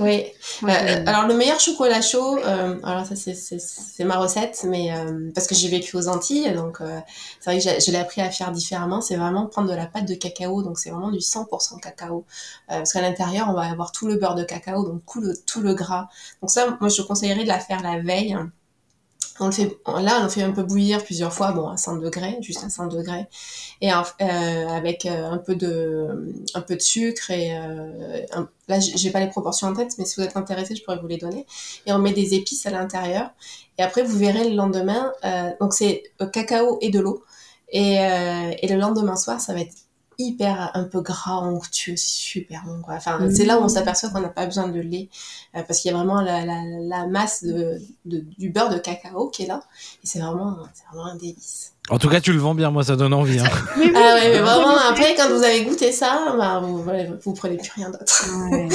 [0.00, 0.24] Oui.
[0.62, 5.46] Euh, alors le meilleur chocolat chaud, euh, alors ça c'est ma recette, mais euh, parce
[5.46, 6.78] que j'ai vécu aux Antilles, donc
[7.40, 9.00] c'est vrai que je l'ai appris à faire différemment.
[9.00, 12.24] C'est vraiment prendre de la pâte de cacao, donc c'est vraiment du 100% cacao,
[12.68, 15.60] parce qu'à l'intérieur on va avoir tout le beurre de cacao, donc tout le tout
[15.60, 16.08] le gras.
[16.42, 18.36] Donc ça, moi je conseillerais de la faire la veille.
[19.40, 21.96] On le fait, là, on le fait un peu bouillir plusieurs fois, bon, à 100
[21.96, 23.26] degrés, juste à 100 degrés,
[23.80, 28.20] et euh, avec euh, un peu de, un peu de sucre et euh,
[28.68, 31.06] là, j'ai pas les proportions en tête, mais si vous êtes intéressé, je pourrais vous
[31.06, 31.46] les donner.
[31.86, 33.30] Et on met des épices à l'intérieur.
[33.78, 37.24] Et après, vous verrez le lendemain, euh, donc c'est cacao et de l'eau.
[37.68, 39.74] Et, et le lendemain soir, ça va être
[40.18, 42.80] hyper un peu gras, onctueux, super bon.
[42.82, 42.94] Quoi.
[42.94, 45.08] Enfin, c'est là où on s'aperçoit qu'on n'a pas besoin de lait
[45.54, 48.78] euh, parce qu'il y a vraiment la, la, la masse de, de, du beurre de
[48.78, 49.62] cacao qui est là
[50.02, 51.72] et c'est vraiment, c'est vraiment un délice.
[51.88, 53.38] En tout cas, tu le vends bien, moi ça donne envie.
[53.38, 53.44] Hein.
[53.76, 56.84] Mais oui, ah ouais, mais vraiment, après, quand vous avez goûté ça, bah, vous,
[57.24, 58.26] vous prenez plus rien d'autre.
[58.50, 58.68] Ouais.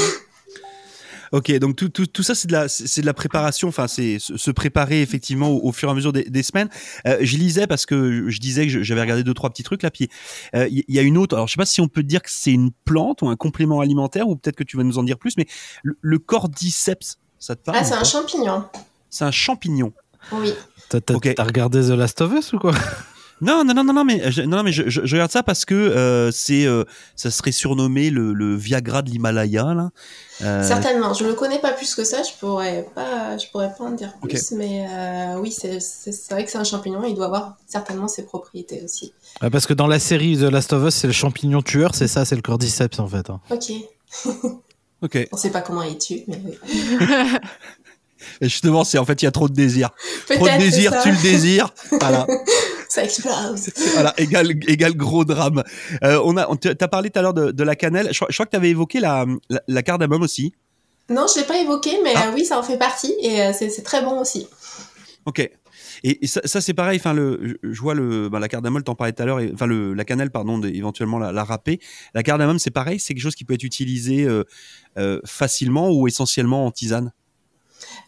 [1.31, 3.69] Ok, donc tout, tout, tout ça, c'est de la, c'est de la préparation.
[3.69, 6.69] Enfin, c'est se préparer effectivement au, au, fur et à mesure des, des semaines.
[7.07, 9.91] Euh, je lisais parce que je disais que j'avais regardé deux trois petits trucs là.
[9.91, 10.09] Puis
[10.53, 11.35] il euh, y, y, a une autre.
[11.35, 13.79] Alors je sais pas si on peut dire que c'est une plante ou un complément
[13.79, 15.37] alimentaire ou peut-être que tu vas nous en dire plus.
[15.37, 15.45] Mais
[15.83, 18.65] le, le cordyceps, ça te parle Ah, c'est un champignon.
[19.09, 19.93] C'est un champignon.
[20.33, 20.53] Oui.
[20.89, 21.33] T'as okay.
[21.37, 22.73] regardé The Last of Us ou quoi?
[23.41, 25.65] Non, non, non, non, non, mais je, non, mais je, je, je regarde ça parce
[25.65, 26.83] que euh, c'est, euh,
[27.15, 29.89] ça serait surnommé le, le Viagra de l'Himalaya là.
[30.43, 30.63] Euh...
[30.63, 33.91] Certainement, je le connais pas plus que ça, je pourrais pas, je pourrais pas en
[33.91, 34.55] dire plus, okay.
[34.55, 35.79] mais euh, oui, c'est
[36.31, 39.13] vrai que c'est un champignon, il doit avoir certainement ses propriétés aussi.
[39.41, 42.07] Ouais, parce que dans la série The Last of Us, c'est le champignon tueur, c'est
[42.07, 43.29] ça, c'est le cordyceps en fait.
[43.29, 43.39] Hein.
[43.49, 43.71] Ok.
[45.01, 45.29] ok.
[45.31, 46.57] On sait pas comment il tue, mais oui.
[48.39, 49.89] Et justement, c'est en fait, il y a trop de désir.
[50.27, 51.73] Trop de désir, tu le désires.
[51.99, 52.25] Voilà.
[52.91, 53.69] Ça explose.
[53.93, 55.63] Voilà, égal, égal gros drame.
[56.03, 58.07] Euh, on a, on t'as parlé tout à l'heure de, de, la cannelle.
[58.11, 60.53] Je, je crois que tu avais évoqué la, la, la, cardamome aussi.
[61.09, 62.27] Non, je l'ai pas évoqué, mais ah.
[62.27, 64.47] euh, oui, ça en fait partie et euh, c'est très bon aussi.
[65.25, 65.39] Ok.
[66.03, 66.97] Et, et ça, ça c'est pareil.
[66.99, 69.39] Enfin, le, je vois le, bah, la cardamome, t'en parlais tout à l'heure.
[69.53, 71.79] Enfin, le, la cannelle, pardon, éventuellement la, la râper.
[72.13, 72.99] La cardamome, c'est pareil.
[72.99, 74.27] C'est quelque chose qui peut être utilisé
[74.97, 77.13] euh, facilement ou essentiellement en tisane?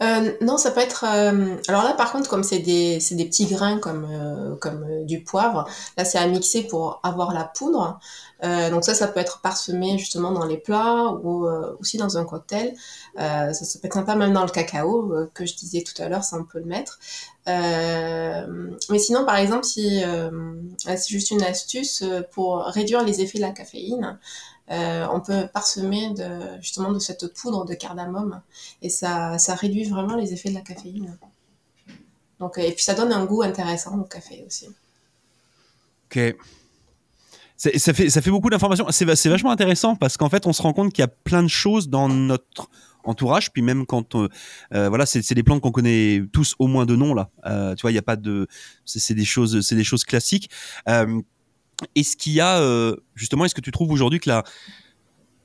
[0.01, 1.05] Euh, non, ça peut être.
[1.07, 1.55] Euh...
[1.67, 5.23] Alors là, par contre, comme c'est des, des petits grains comme, euh, comme euh, du
[5.23, 7.99] poivre, là, c'est à mixer pour avoir la poudre.
[8.43, 11.47] Euh, donc ça, ça peut être parsemé justement dans les plats ou
[11.79, 12.73] aussi dans un cocktail.
[13.17, 16.23] Ça, ça, peut être sympa même dans le cacao que je disais tout à l'heure,
[16.23, 16.99] ça on peut le mettre.
[17.47, 20.03] mais sinon, par exemple, si
[20.85, 24.19] c'est juste une astuce pour réduire les effets de la caféine.
[24.71, 28.41] Euh, on peut parsemer de, justement de cette poudre de cardamome
[28.81, 31.17] et ça, ça réduit vraiment les effets de la caféine.
[32.39, 34.67] Donc, et puis ça donne un goût intéressant au café aussi.
[36.05, 36.35] Ok.
[37.57, 38.87] Ça fait, beaucoup d'informations.
[38.91, 41.47] C'est vachement intéressant parce qu'en fait, on se rend compte qu'il y a plein de
[41.47, 42.69] choses dans notre
[43.05, 43.51] entourage.
[43.51, 44.27] Puis même quand, euh,
[44.73, 47.29] euh, voilà, c'est des plantes qu'on connaît tous au moins de nom là.
[47.45, 48.47] Euh, tu vois, il n'y a pas de,
[48.85, 50.49] c'est des choses, c'est des choses classiques.
[51.95, 54.43] Est-ce qu'il y a euh, justement, est-ce que tu trouves aujourd'hui que la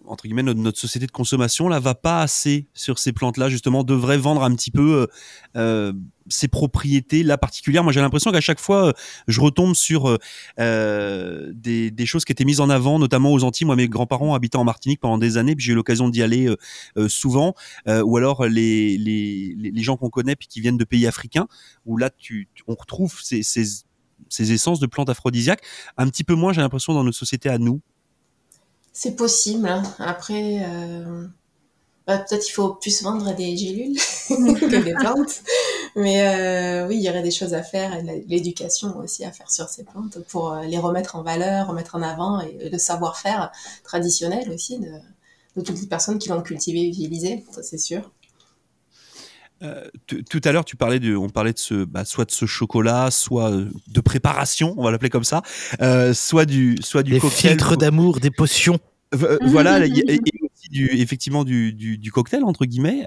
[0.08, 3.48] entre guillemets notre, notre, société de consommation là va pas assez sur ces plantes là
[3.48, 5.06] justement devrait vendre un petit peu euh,
[5.56, 5.92] euh,
[6.28, 7.84] ses propriétés là particulières?
[7.84, 8.92] Moi j'ai l'impression qu'à chaque fois euh,
[9.28, 10.18] je retombe sur
[10.58, 13.66] des, choses qui étaient mises en avant notamment aux Antilles.
[13.66, 16.48] Moi mes grands-parents habitaient en Martinique pendant des années puis j'ai eu l'occasion d'y aller
[17.08, 17.54] souvent.
[17.86, 21.48] Ou alors les, les, les gens qu'on connaît puis qui viennent de pays africains
[21.86, 23.42] où là tu, on retrouve ces
[24.28, 25.62] ces essences de plantes aphrodisiaques.
[25.96, 27.80] Un petit peu moins, j'ai l'impression, dans nos sociétés à nous.
[28.92, 29.68] C'est possible.
[29.68, 29.82] Hein.
[29.98, 31.26] Après, euh...
[32.06, 33.96] bah, peut-être il faut plus vendre des gélules
[34.28, 35.42] que des plantes.
[35.96, 39.68] Mais euh, oui, il y aurait des choses à faire l'éducation aussi à faire sur
[39.68, 43.50] ces plantes pour euh, les remettre en valeur, remettre en avant et le savoir-faire
[43.84, 44.90] traditionnel aussi de,
[45.62, 48.12] toutes les personnes qui l'ont cultivé et utilisé, c'est sûr.
[49.62, 52.46] Euh, tout à l'heure, tu parlais de, on parlait de ce, bah, soit de ce
[52.46, 55.42] chocolat, soit euh, de préparation, on va l'appeler comme ça,
[55.80, 57.52] euh, soit du, soit du des cocktail.
[57.52, 58.78] filtres d'amour, des potions.
[59.14, 63.04] Euh, voilà, et, et, aussi du, effectivement du, du, du, cocktail entre guillemets.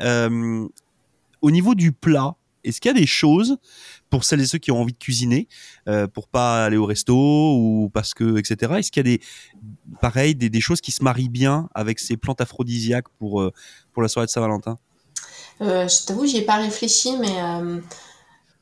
[1.42, 3.58] Au niveau du plat, est-ce qu'il y a des choses
[4.12, 5.48] pour celles et ceux qui ont envie de cuisiner,
[6.14, 8.74] pour pas aller au resto ou parce que etc.
[8.78, 9.22] Est-ce qu'il y a des,
[10.02, 13.50] pareil, des, des choses qui se marient bien avec ces plantes aphrodisiaques pour
[13.94, 14.78] pour la soirée de Saint-Valentin?
[15.62, 17.80] Euh, je t'avoue, j'y ai pas réfléchi, mais euh,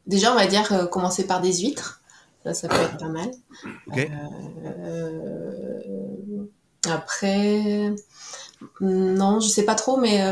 [0.05, 2.01] déjà, on va dire euh, commencer par des huîtres.
[2.43, 3.31] Ça, ça peut être pas mal.
[3.87, 4.09] Okay.
[6.85, 7.93] après,
[8.79, 10.23] non, je sais pas trop, mais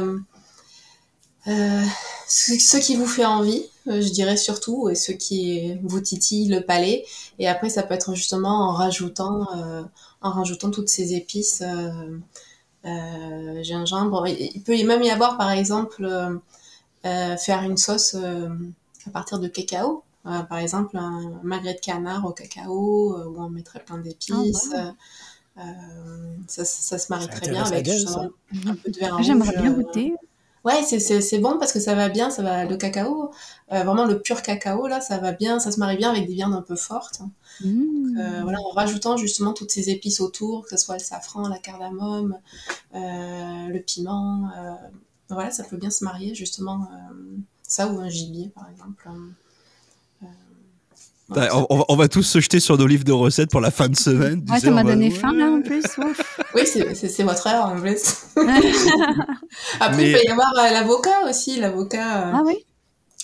[1.45, 6.61] ce, ce, qui vous fait envie, je dirais surtout, et ce qui vous titille le
[6.61, 7.05] palais.
[7.39, 9.47] Et après, ça peut être justement en rajoutant,
[10.21, 11.61] en rajoutant toutes ces épices.
[12.87, 14.27] Euh, gingembre.
[14.27, 16.35] Il peut même y avoir, par exemple, euh,
[17.05, 20.03] euh, faire une sauce à partir de cacao.
[20.23, 24.73] par exemple, un magret de canard au cacao, où on mettrait plein d'épices.
[24.73, 25.63] Oh, wow.
[26.47, 29.25] ça, ça, se marie très bien avec un peu de rouge.
[29.25, 30.13] J'aimerais bien goûter.
[30.67, 33.31] Ouais, c'est- bon parce que ça va bien, ça va le cacao,
[33.71, 36.33] euh, vraiment le pur cacao là, ça va bien, ça se marie bien avec des
[36.33, 37.21] viandes un peu fortes.
[37.63, 38.17] Mmh.
[38.19, 41.57] Euh, voilà, en rajoutant justement toutes ces épices autour, que ce soit le safran, la
[41.59, 42.37] cardamome,
[42.95, 44.49] euh, le piment,
[45.29, 46.87] voilà, ça peut bien se marier justement
[47.63, 49.07] ça ou un gibier par exemple.
[51.29, 53.71] Ouais, ça- on, on va, tous se jeter sur nos livres de recettes pour la
[53.71, 54.45] fin de semaine.
[54.49, 55.13] Ouais, ça m'a donné ouais.
[55.13, 55.83] faim là en plus.
[55.97, 56.39] ouf.
[56.55, 58.25] Oui, c'est votre heure en plus.
[59.79, 62.27] Après, Mais- il peut y avoir euh, l'avocat aussi, l'avocat.
[62.27, 62.65] euh, Ah oui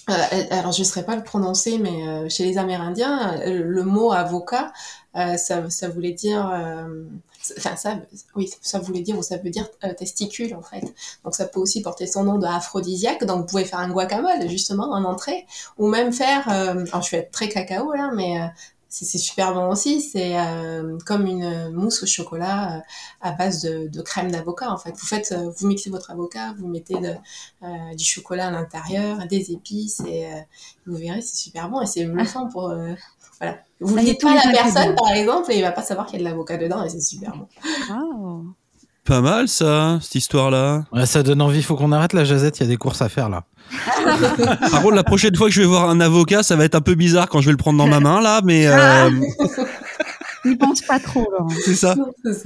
[0.09, 0.13] Euh,
[0.51, 4.73] alors, je ne saurais pas le prononcer, mais euh, chez les Amérindiens, le mot avocat,
[5.15, 6.51] euh, ça, ça voulait dire.
[7.57, 7.97] Enfin, ça,
[8.35, 10.81] oui, ça voulait dire, ou ça veut dire euh, testicule, en fait.
[11.23, 13.23] Donc, ça peut aussi porter son nom de aphrodisiaque.
[13.25, 15.45] Donc, vous pouvez faire un guacamole, justement, en entrée.
[15.77, 16.47] Ou même faire.
[16.49, 18.45] euh, alors, je vais être très cacao, là, mais euh,
[18.93, 20.01] c'est super bon aussi.
[20.01, 22.81] C'est euh, comme une mousse au chocolat euh,
[23.21, 24.91] à base de, de crème d'avocat, en fait.
[24.91, 27.15] Vous faites, euh, vous mixez votre avocat, vous mettez de,
[27.95, 30.27] du chocolat à l'intérieur, des épices, et
[30.85, 32.69] vous verrez, c'est super bon et c'est bluffant pour.
[32.69, 32.93] euh,
[33.39, 33.57] voilà.
[33.79, 36.19] Vous est, dites pas à la personne, par exemple, et il va pas savoir qu'il
[36.19, 37.47] y a de l'avocat dedans et c'est super bon.
[37.89, 38.45] Wow.
[39.05, 40.85] Pas mal ça, cette histoire-là.
[40.93, 43.09] Ouais, ça donne envie, faut qu'on arrête la jazette, il y a des courses à
[43.09, 43.43] faire là.
[44.71, 46.81] Par contre, la prochaine fois que je vais voir un avocat, ça va être un
[46.81, 49.09] peu bizarre quand je vais le prendre dans ma main là, mais euh,
[50.45, 51.27] N'y pense pas trop,
[51.65, 51.95] c'est ça.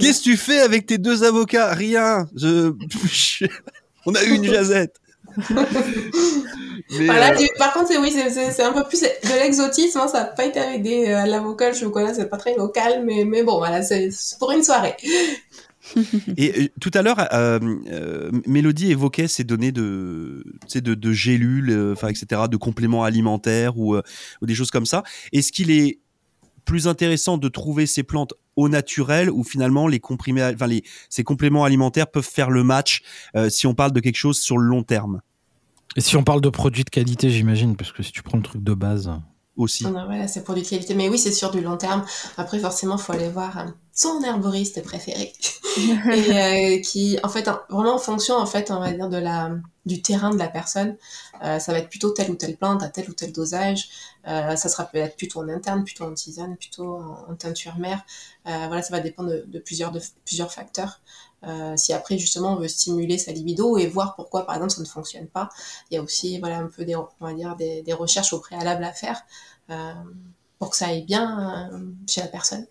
[0.00, 1.72] Qu'est-ce que tu fais avec tes deux avocats?
[1.74, 2.26] Rien.
[2.36, 2.72] Je...
[4.06, 4.94] On a eu une jazette.
[6.90, 10.20] Mais, Voilà, euh, par contre, c'est oui, c'est- un peu plus de l'exotisme, hein, ça
[10.20, 13.42] n'a pas été avec des euh, l'avocat, le chocolat, c'est pas très local, mais, mais
[13.42, 14.96] bon, voilà, c'est pour une soirée.
[16.36, 17.58] Et euh, tout à l'heure, euh,
[17.90, 23.96] euh, Mélodie évoquait ces données de, de, de gélules, etc., de compléments alimentaires ou,
[24.42, 25.02] des choses comme ça.
[25.32, 26.00] Est-ce qu'il est
[26.64, 30.52] plus intéressant de trouver ces plantes au naturel ou finalement les comprimés,
[31.08, 33.02] ces compléments alimentaires peuvent faire le match
[33.48, 35.20] si on parle de quelque chose sur le long terme?
[35.96, 38.42] Et si on parle de produits de qualité, j'imagine, parce que si tu prends le
[38.42, 39.10] truc de base.
[39.58, 40.94] Aussi Non, non, voilà, c'est pour du qualité.
[40.94, 42.04] Mais oui, c'est sur du long terme.
[42.36, 45.32] Après, forcément, il faut aller voir euh, son herboriste préféré.
[45.76, 49.18] et euh, qui, en fait, en- vraiment en fonction, en fait, on va dire, de
[49.18, 49.50] la,
[49.86, 50.96] du terrain de la personne,
[51.44, 53.88] euh, ça va être plutôt telle ou telle plante à tel ou tel dosage.
[54.26, 58.02] Euh, ça sera peut-être plutôt en interne, plutôt en tisane, plutôt en, en teinture mère.
[58.48, 61.00] Euh, voilà, ça va dépendre de, de plusieurs, de plusieurs facteurs.
[61.44, 64.80] Euh, si après justement on veut stimuler sa libido et voir pourquoi par exemple ça
[64.80, 65.48] ne fonctionne pas,
[65.90, 68.40] il y a aussi voilà un peu des on va dire des, des recherches au
[68.40, 69.22] préalable à faire
[69.70, 69.92] euh,
[70.58, 72.66] pour que ça aille bien euh, chez la personne.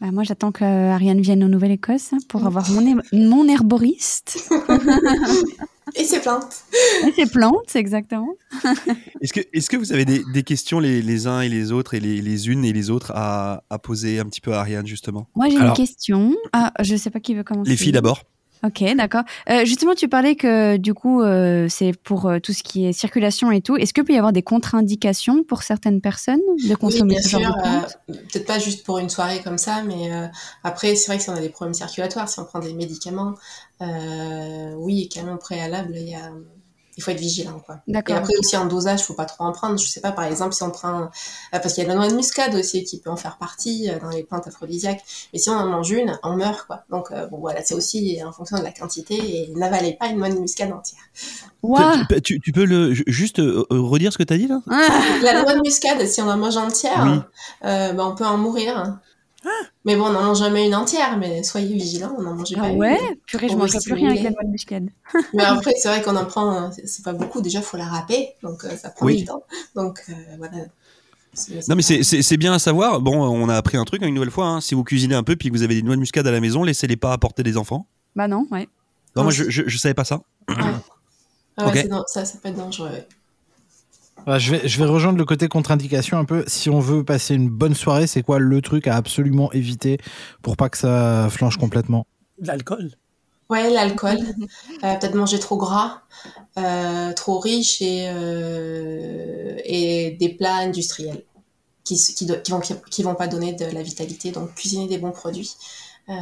[0.00, 4.38] Bah, moi, j'attends que Ariane vienne en Nouvelle-Écosse pour avoir mon, mon herboriste.
[5.96, 6.62] Et ses plantes.
[7.06, 8.34] Et ses plantes, exactement.
[9.20, 11.94] Est-ce que, est-ce que vous avez des, des questions les, les uns et les autres
[11.94, 14.86] et les, les unes et les autres à, à poser un petit peu à Ariane
[14.86, 15.28] justement?
[15.34, 16.34] Moi, j'ai une question.
[16.52, 17.70] Ah, je sais pas qui veut commencer.
[17.70, 18.22] Les filles d'abord.
[18.64, 19.22] Ok, d'accord.
[19.50, 22.92] Euh, justement, tu parlais que du coup, euh, c'est pour euh, tout ce qui est
[22.92, 23.76] circulation et tout.
[23.76, 27.28] Est-ce qu'il peut y avoir des contre-indications pour certaines personnes de Oui, consommer bien ce
[27.28, 27.40] sûr.
[27.40, 30.10] de Peut-être pas juste pour une soirée comme ça, mais
[30.64, 33.34] après, c'est vrai que si on a des problèmes circulatoires, si on prend des médicaments,
[33.80, 36.32] oui, au préalable, il y a,
[36.98, 37.78] il faut être vigilant, quoi.
[37.86, 39.78] Et après aussi en dosage, faut pas trop en prendre.
[39.78, 41.06] Je sais pas, par exemple, si on prend, euh,
[41.52, 44.00] parce qu'il y a la noix de muscade aussi qui peut en faire partie euh,
[44.00, 45.02] dans les plantes aphrodisiaques.
[45.32, 46.82] Mais si on en mange une, on meurt, quoi.
[46.90, 50.18] Donc euh, bon, voilà, c'est aussi en fonction de la quantité et n'avalez pas une
[50.18, 51.00] noix de muscade entière.
[51.62, 53.36] Ouah Tu, tu- tu peux le, ju- juste
[53.70, 54.60] redire ce que tu as dit là?
[54.68, 54.88] Ah
[55.22, 57.18] La noix de muscade, si on en mange entière, Oui.
[57.64, 58.98] euh, ben, on peut en mourir.
[59.88, 62.60] Mais bon, on n'en mange jamais une entière, mais soyez vigilants, on n'en mange Ah
[62.60, 62.98] pas ouais?
[63.10, 63.16] Une.
[63.26, 64.88] Purée, je Pour mangerai plus rien avec la noix de muscade.
[65.34, 67.86] Mais après, c'est vrai qu'on en prend, euh, c'est- pas beaucoup, déjà, il faut la
[67.86, 69.16] râper, donc euh, ça prend Oui.
[69.16, 69.42] du temps.
[69.74, 70.58] Donc euh, voilà.
[71.68, 73.00] Non mais c'est- bien à savoir.
[73.00, 74.46] Bon, on a appris un truc une nouvelle fois.
[74.46, 74.60] hein.
[74.60, 76.40] Si vous cuisinez un peu puis que vous avez des noix de muscade à la
[76.40, 77.86] maison, laissez-les pas apporter des enfants.
[78.14, 78.68] Bah non, ouais.
[79.16, 80.20] Non, Ah, moi c'est- je, je, je savais pas ça.
[80.48, 80.56] Ouais.
[81.56, 82.90] Ah ouais, ça, ça peut être dangereux.
[84.26, 86.44] Bah, je, vais, je vais rejoindre le côté contre-indication un peu.
[86.46, 89.98] Si on veut passer une bonne soirée, c'est quoi le truc à absolument éviter
[90.42, 92.06] pour pas que ça flanche complètement?
[92.38, 92.90] L'alcool.
[93.50, 94.18] Ouais, l'alcool.
[94.84, 96.02] Euh, Peut-être manger trop gras,
[96.58, 101.24] euh, trop riche et, euh, et des plats industriels
[101.84, 104.32] qui, qui, do- qui vont, qui vont pas donner de la vitalité.
[104.32, 105.56] Donc, cuisiner des bons produits.
[106.10, 106.12] Euh,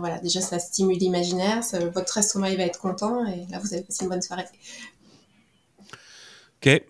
[0.00, 1.62] voilà, déjà, ça stimule l'imaginaire.
[1.94, 4.46] Votre estomac il va être content et là, vous avez passé une bonne soirée.
[6.60, 6.89] Ok.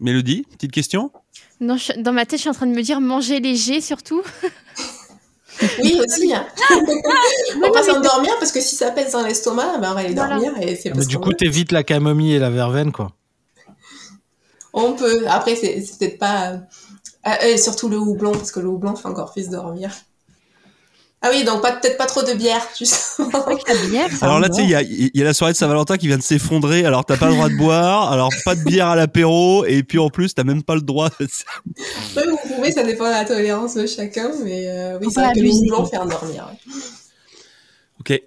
[0.00, 1.10] Mélodie, petite question?
[1.60, 4.22] Non, je- dans ma tête, je suis en train de me dire manger léger surtout.
[5.82, 6.30] Oui, aussi.
[7.64, 10.38] on va s'endormir parce que si ça pèse dans l'estomac, ben, on va aller Voilà.
[10.38, 13.12] dormir et c'est Ah, Mais du coup, t'évites la camomille et la verveine, quoi.
[14.74, 15.24] On peut.
[15.26, 16.58] Après, c'est c'est peut-être pas.
[17.26, 19.90] euh, et surtout le houblon, parce que le houblon fait encore plus dormir.
[21.22, 23.30] Ah oui, donc peut-être pas trop de bière, justement.
[23.48, 25.52] La bière, ça Alors là, tu sais, il y a, il y a la soirée
[25.52, 26.84] de Saint-Valentin qui vient de s'effondrer.
[26.84, 28.12] Alors t'as pas le droit de boire.
[28.12, 29.64] Alors pas de bière à l'apéro.
[29.64, 31.08] Et puis en plus, t'as même pas le droit.
[31.18, 31.26] Oui,
[32.14, 35.40] vous pouvez, ça dépend de la tolérance de chacun, mais euh, oui, c'est vrai que
[35.40, 36.40] voulons faire ouais.
[38.00, 38.22] ok.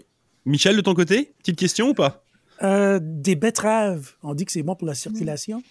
[0.45, 2.23] Michel, de ton côté, petite question ou pas?
[2.63, 5.61] Euh, des betteraves, on dit que c'est bon pour la circulation.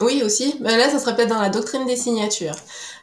[0.00, 0.54] Oui, aussi.
[0.60, 2.56] Mais là, ça serait peut-être dans la doctrine des signatures.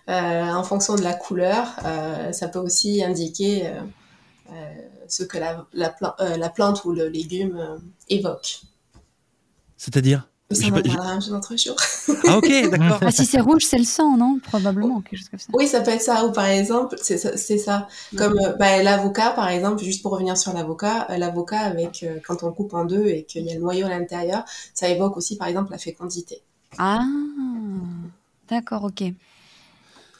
[0.09, 3.81] Euh, en fonction de la couleur, euh, ça peut aussi indiquer euh,
[4.51, 4.73] euh,
[5.07, 7.77] ce que la, la, plan- euh, la plante ou le légume euh,
[8.09, 8.61] évoque.
[9.77, 10.29] C'est-à-dire?
[10.51, 11.75] Ça, on pas- en j'ai- parlera un autre jour.
[12.27, 12.99] Ah ok, d'accord.
[13.03, 14.37] Ah, si c'est rouge, c'est le sang, non?
[14.43, 15.47] Probablement, quelque chose comme ça.
[15.53, 16.25] Oui, ça peut être ça.
[16.25, 17.35] Ou par exemple, c'est ça.
[17.37, 17.87] ça.
[18.15, 22.19] Comme euh, bah, l'avocat, par exemple, juste pour revenir sur l'avocat, euh, l'avocat avec euh,
[22.27, 24.43] quand on le coupe en deux et qu'il y a le noyau à l'intérieur,
[24.75, 26.43] ça évoque aussi, par exemple, la fécondité.
[26.77, 27.05] Ah,
[28.49, 29.03] d'accord, ok.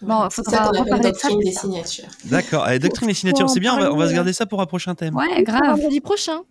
[0.01, 2.09] Bon, c'est faudra ça qu'on appelle reparler de ça doctrine des signatures.
[2.25, 2.63] D'accord.
[2.65, 3.73] Allez, doctrine des signatures, c'est bien.
[3.75, 5.15] On va, on va se garder ça pour un prochain thème.
[5.15, 5.61] Ouais, grave.
[5.65, 6.41] Vendredi prochain.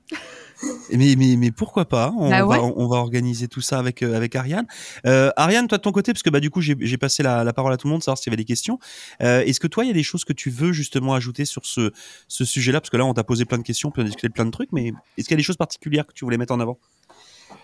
[0.91, 4.17] Mais, mais, mais pourquoi pas on, Bah va, on va organiser tout ça avec, euh,
[4.17, 4.67] avec Ariane.
[5.07, 7.43] Euh, Ariane, toi de ton côté, parce que bah, du coup j'ai j'ai passé la,
[7.43, 8.79] la parole à tout le monde, savoir s'il y avait des questions.
[9.23, 11.67] Euh, Est-ce que toi, il y a des choses que tu veux justement ajouter sur
[11.67, 11.91] ce,
[12.29, 12.81] ce sujet-là?
[12.81, 14.47] Parce que là, on t'a posé plein de questions, puis on a discuté de plein
[14.47, 16.61] de trucs, mais est-ce qu'il y a des choses particulières que tu voulais mettre en
[16.61, 16.79] avant?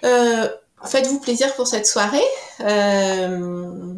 [0.04, 0.48] Euh,
[0.84, 2.22] Faites-vous plaisir pour cette soirée.
[2.60, 3.94] Euh,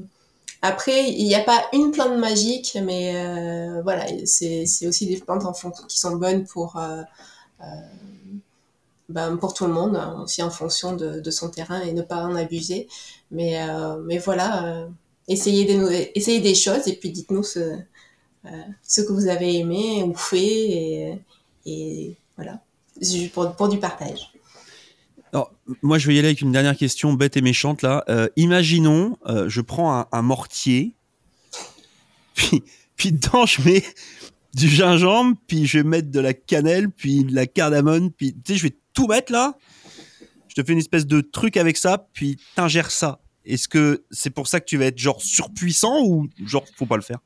[0.63, 5.45] après, il n'y a pas une plante magique, mais euh, voilà, c'est aussi des plantes
[5.89, 7.03] qui sont bonnes pour, euh,
[9.09, 12.35] ben, tout le monde, hein, aussi en fonction de, son terrain et ne pas en
[12.35, 12.89] abuser.
[13.31, 13.59] Mais,
[14.19, 14.87] voilà,
[15.29, 17.77] essayez, des, choses et puis dites-nous ce,
[18.45, 21.21] que vous avez aimé ou fait.
[21.67, 22.59] Et, voilà,
[23.33, 24.33] pour du partage.
[25.83, 28.05] Moi, je vais y aller avec une dernière question bête et méchante là.
[28.09, 30.95] Euh, imaginons, euh, je prends un, mortier,
[32.35, 32.63] puis,
[32.97, 33.85] puis dedans je mets
[34.55, 38.53] du gingembre, puis je vais mettre de la cannelle, puis de la cardamone, puis tu
[38.53, 39.57] sais, je vais tout mettre là.
[40.49, 43.21] Je te fais une espèce de truc avec ça, puis t'ingères ça.
[43.45, 46.97] Est-ce que c'est pour ça que tu vas être genre surpuissant ou genre faut pas
[46.97, 47.19] le faire?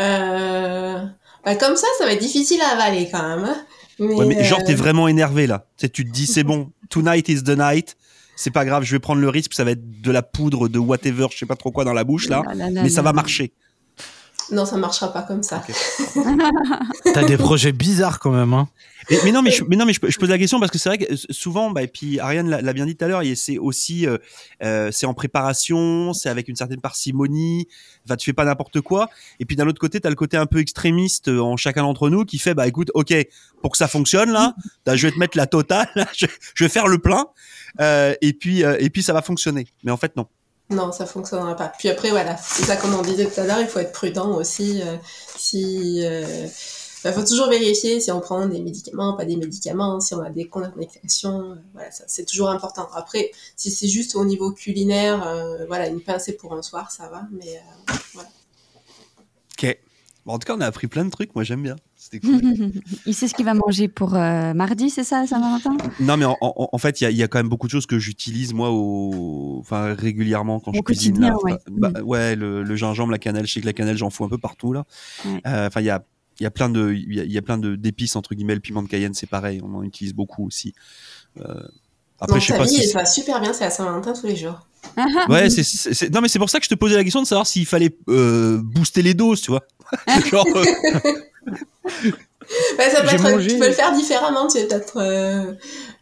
[0.00, 1.06] Euh,
[1.44, 3.54] bah comme ça, ça va être difficile à avaler quand même.
[3.98, 5.66] Mais, Ouais, mais genre t'es vraiment énervé là.
[5.76, 7.96] Tu sais, tu te dis c'est bon, tonight is the night.
[8.36, 10.78] C'est pas grave, je vais prendre le risque, ça va être de la poudre de
[10.80, 12.42] whatever, je sais pas trop quoi dans la bouche là,
[12.82, 13.52] mais ça va marcher.
[14.50, 15.62] Non, ça marchera pas comme ça.
[17.14, 18.52] T'as des projets bizarres quand même.
[18.52, 18.68] Hein.
[19.10, 20.78] Mais, mais non, mais, je, mais non, mais je, je pose la question parce que
[20.78, 23.58] c'est vrai que souvent, bah, et puis Ariane l'a bien dit tout à l'heure, c'est
[23.58, 24.18] aussi, euh,
[24.62, 27.68] euh, c'est en préparation, c'est avec une certaine parcimonie.
[28.06, 29.08] Enfin, tu fais pas n'importe quoi.
[29.40, 32.08] Et puis d'un autre côté, t'as le côté un peu extrémiste euh, en chacun d'entre
[32.10, 33.14] nous qui fait, bah écoute, ok,
[33.62, 34.54] pour que ça fonctionne là,
[34.86, 37.26] bah, je vais te mettre la totale, là, je, je vais faire le plein,
[37.80, 39.66] euh, et puis euh, et puis ça va fonctionner.
[39.82, 40.26] Mais en fait, non.
[40.74, 41.72] Non, ça fonctionnera pas.
[41.78, 44.36] Puis après, voilà, c'est ça comme on disait tout à l'heure, il faut être prudent
[44.36, 44.82] aussi.
[44.82, 44.96] euh,
[45.36, 46.46] si, euh,
[47.02, 50.30] bah, faut toujours vérifier si on prend des médicaments, pas des médicaments, si on a
[50.30, 51.52] des contre-indications.
[51.52, 52.88] euh, voilà, c'est toujours important.
[52.94, 55.18] Après, si c'est juste au niveau culinaire,
[55.68, 57.22] voilà, une pincée pour un soir, ça va.
[57.30, 57.60] Mais
[58.14, 58.28] voilà.
[59.52, 59.78] Ok.
[60.26, 61.34] Bon, en tout cas, on a appris plein de trucs.
[61.34, 61.76] Moi, j'aime bien.
[62.10, 62.40] C'était cool.
[63.06, 66.36] Il sait ce qu'il va manger pour euh, mardi, c'est ça, Saint-Valentin Non, mais en,
[66.42, 67.98] en- en fait, il y a, il y a quand même beaucoup de choses que
[67.98, 71.18] j'utilise moi au, enfin régulièrement quand Au je cuisine.
[71.20, 71.34] là.
[71.42, 71.56] ouais.
[71.70, 73.46] Bah, ouais, le, le gingembre, la cannelle.
[73.46, 74.84] Je sais que la cannelle, j'en fous un peu partout là.
[75.24, 75.40] Ouais.
[75.46, 76.04] Euh, Enfin, il y a,
[76.40, 78.34] il y a plein de, il y a, il y a plein de d'épices entre
[78.34, 78.54] guillemets.
[78.54, 79.60] Le piment de Cayenne, c'est pareil.
[79.64, 80.74] On en utilise beaucoup aussi.
[81.40, 81.42] Euh,
[82.20, 82.82] après, Donc, je sais ta pas vie, si.
[82.82, 84.66] elle va super bien, c'est à Saint-Valentin tous les jours.
[85.30, 87.22] Ouais, c'est, c'est- c'est- non, mais c'est pour ça que je te posais la question
[87.22, 89.62] de savoir s'il fallait euh, booster les doses, tu vois.
[90.30, 90.64] Genre, euh,
[92.76, 95.52] Bah, ça peut J'ai être, mangé- Tu peux le faire différemment, tu peux peut-être, euh,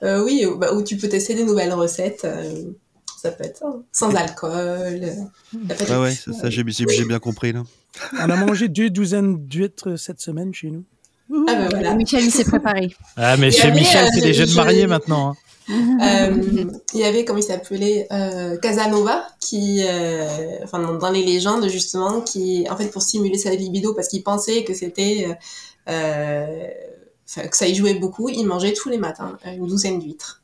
[0.02, 2.22] euh, oui, ou, bah, ou tu peux tester des nouvelles recettes.
[2.24, 2.64] euh,
[3.20, 3.82] ça peut être hein.
[3.92, 4.50] sans alcool.
[4.50, 5.14] euh,
[5.68, 6.64] ça peut être ouais, ça, ça, j'ai,
[7.04, 7.62] bien compris là.
[8.20, 10.84] On a mangé deux douzaines d'huîtres cette semaine chez nous.
[11.48, 11.94] Ah, bah, voilà.
[11.94, 12.94] Michel, il s'est préparé.
[13.16, 15.30] Ah, mais chez Michel, euh, c'est des je- jeunes mariés maintenant.
[15.30, 15.36] hein.
[15.72, 21.68] Euh, il y avait, comment il s'appelait, euh, Casanova, qui, euh, enfin, dans, les légendes,
[21.68, 25.28] justement, qui, en fait, pour stimuler sa libido, parce qu'il pensait que c'était,
[25.86, 30.42] que ça y jouait beaucoup, il mangeait tous les matins une douzaine d'huîtres.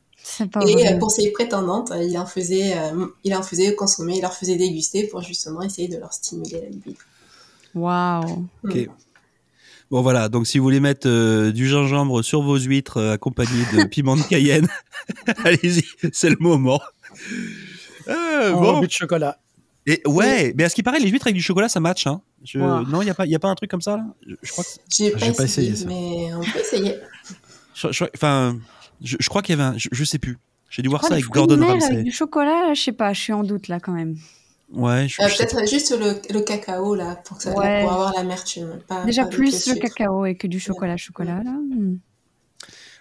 [0.53, 0.99] Pas Et vrai.
[0.99, 5.07] pour ses prétendantes, il en faisait, euh, il en faisait consommer, il leur faisait déguster
[5.07, 6.99] pour justement essayer de leur stimuler la libido.
[7.75, 8.45] Waouh.
[8.65, 8.89] Ok.
[9.91, 13.63] Bon voilà, donc si vous voulez mettre euh, du gingembre sur vos huîtres euh, accompagné
[13.75, 14.69] de piment de Cayenne,
[15.45, 16.81] allez-y, c'est le moment.
[18.09, 18.81] Euh, En bon.
[18.81, 19.39] but de chocolat.
[19.87, 22.07] Et ouais, mais à ce qui paraît, les huîtres avec du chocolat, ça match.
[22.07, 22.21] Hein?
[22.45, 22.83] Je- Wow.
[22.87, 24.05] Non, il n'y a, pas- y a pas un truc comme ça là?
[24.27, 24.71] Je, je crois que.
[24.95, 25.87] J'ai pas, J'ai pas essayé, essayé ça.
[25.89, 26.95] mais on peut essayer.
[27.75, 28.59] je- je- Enfin,
[29.03, 29.79] je, je crois qu'il y avait un.
[29.79, 30.37] Je, je sais plus.
[30.69, 31.93] J'ai dû voir Oh, ça avec Gordon Ramsay.
[31.93, 34.17] avec du chocolat, je sais pas, je suis en doute là quand même.
[34.73, 37.83] Ouais, je, Euh, Peut-être juste le, le cacao, là, pour, que ça, Ouais.
[37.83, 38.81] pour avoir l'amertume.
[38.87, 41.55] pas- Déjà pas plus le cacao et que du chocolat, chocolat là.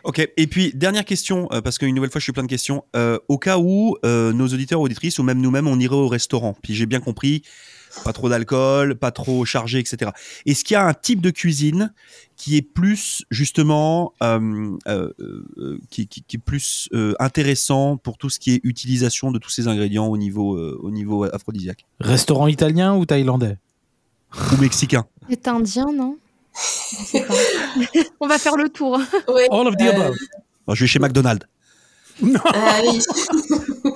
[0.08, 2.86] Ok, et puis dernière question, euh, parce qu'une nouvelle fois je suis plein de questions.
[2.96, 6.08] Euh, au cas où euh, nos auditeurs ou auditrices, ou même nous-mêmes, on irait au
[6.08, 7.42] restaurant, puis j'ai bien compris,
[8.06, 10.12] pas trop d'alcool, pas trop chargé, etc.
[10.46, 11.94] Est-ce qu'il y a un type de cuisine
[12.38, 18.18] qui est plus justement, euh, euh, euh, qui, qui- qui est plus euh, intéressant pour
[18.18, 21.86] tout ce qui est utilisation de tous ces ingrédients au niveau, euh, au niveau aphrodisiaque?
[22.00, 23.58] Restaurant italien ou thaïlandais?
[24.54, 26.18] Ou mexicain C'est indien, non?
[28.20, 29.00] On va faire le tour.
[29.28, 29.48] Ouais.
[29.52, 30.16] All of the Euh, above.
[30.66, 31.46] Bon, Je vais chez McDonald's.
[32.46, 33.00] Ah oui.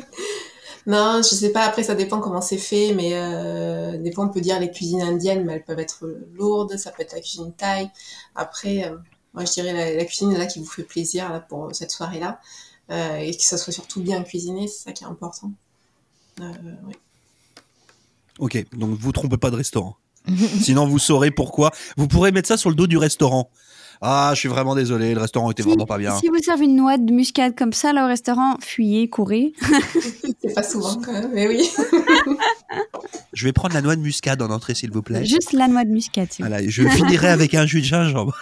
[0.85, 1.61] non, je sais pas.
[1.65, 5.01] Après, ça dépend comment c'est fait, mais euh, des fois, on peut dire les cuisines
[5.01, 6.77] indiennes, mais elles peuvent être lourdes.
[6.77, 7.89] Ça peut être la cuisine thaï.
[8.35, 8.97] Après, euh,
[9.33, 12.39] moi, je dirais la, la cuisine là qui vous fait plaisir là pour cette soirée-là,
[12.91, 15.51] Euh, et que ça soit surtout bien cuisiné, c'est ça qui est important.
[16.41, 16.51] Euh,
[16.87, 16.95] ouais.
[18.39, 19.95] Ok, donc vous trompez pas de restaurant.
[20.61, 21.71] Sinon, vous saurez pourquoi.
[21.97, 23.49] Vous pourrez mettre ça sur le dos du restaurant.
[24.03, 26.17] Ah, je suis vraiment désolé, le restaurant était Si, vraiment pas bien.
[26.17, 29.53] si vous servez une noix de muscade comme ça là au restaurant, fuyez, courez.
[30.41, 31.69] C'est pas souvent quand même, mais oui.
[33.33, 35.23] Je vais prendre la noix de muscade en entrée, s'il vous plaît.
[35.23, 36.33] Juste la noix de muscade.
[36.33, 38.35] s'il Voilà, je finirai avec un jus de gingembre.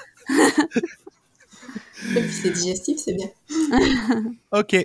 [2.16, 3.28] Et puis c'est digestif, c'est bien.
[4.54, 4.78] Ok.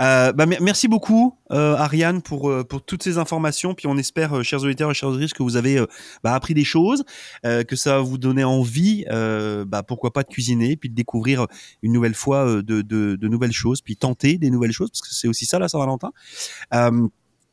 [0.00, 3.74] Euh, bah, mer- merci beaucoup, euh, Ariane, pour, euh, pour toutes ces informations.
[3.74, 5.86] Puis on espère, euh, chers auditeurs et chers auditrices, que vous avez euh,
[6.22, 7.04] bah, appris des choses,
[7.42, 9.04] que ça va vous donner envie,
[9.66, 11.46] bah, pourquoi pas, de cuisiner, puis de découvrir
[11.82, 15.14] une nouvelle fois de, de, de nouvelles choses, puis tenter des nouvelles choses, parce que
[15.14, 16.10] c'est aussi ça, la Saint-Valentin.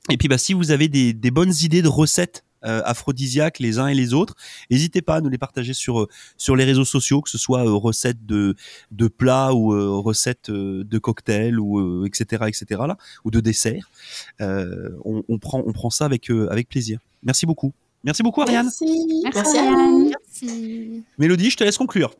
[0.10, 3.88] Et puis, bah, si vous avez des, des bonnes idées de recettes aphrodisiaques les uns
[3.88, 4.36] et les autres,
[4.70, 6.07] n'hésitez pas à nous les partager sur, euh,
[6.38, 8.55] sur les réseaux sociaux, que ce soit euh, recettes de,
[8.91, 13.39] de plats ou euh, recettes euh, de cocktails ou euh, etc etc là ou de
[13.39, 13.89] desserts.
[14.41, 16.99] Euh, on, on prend on prend ça avec euh, avec plaisir.
[17.24, 17.72] Merci beaucoup.
[18.03, 18.66] Merci beaucoup Ariane.
[18.66, 19.22] Merci.
[19.34, 20.09] Merci, Ariane.
[20.09, 21.03] Merci.
[21.18, 22.14] Mélodie, je te laisse conclure.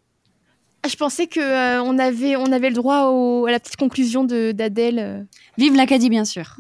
[0.90, 4.24] Je pensais que euh, on avait on avait le droit au- à la petite conclusion
[4.24, 5.00] de d'Adèle.
[5.00, 5.22] euh.
[5.58, 6.56] Vive l'Acadie bien sûr.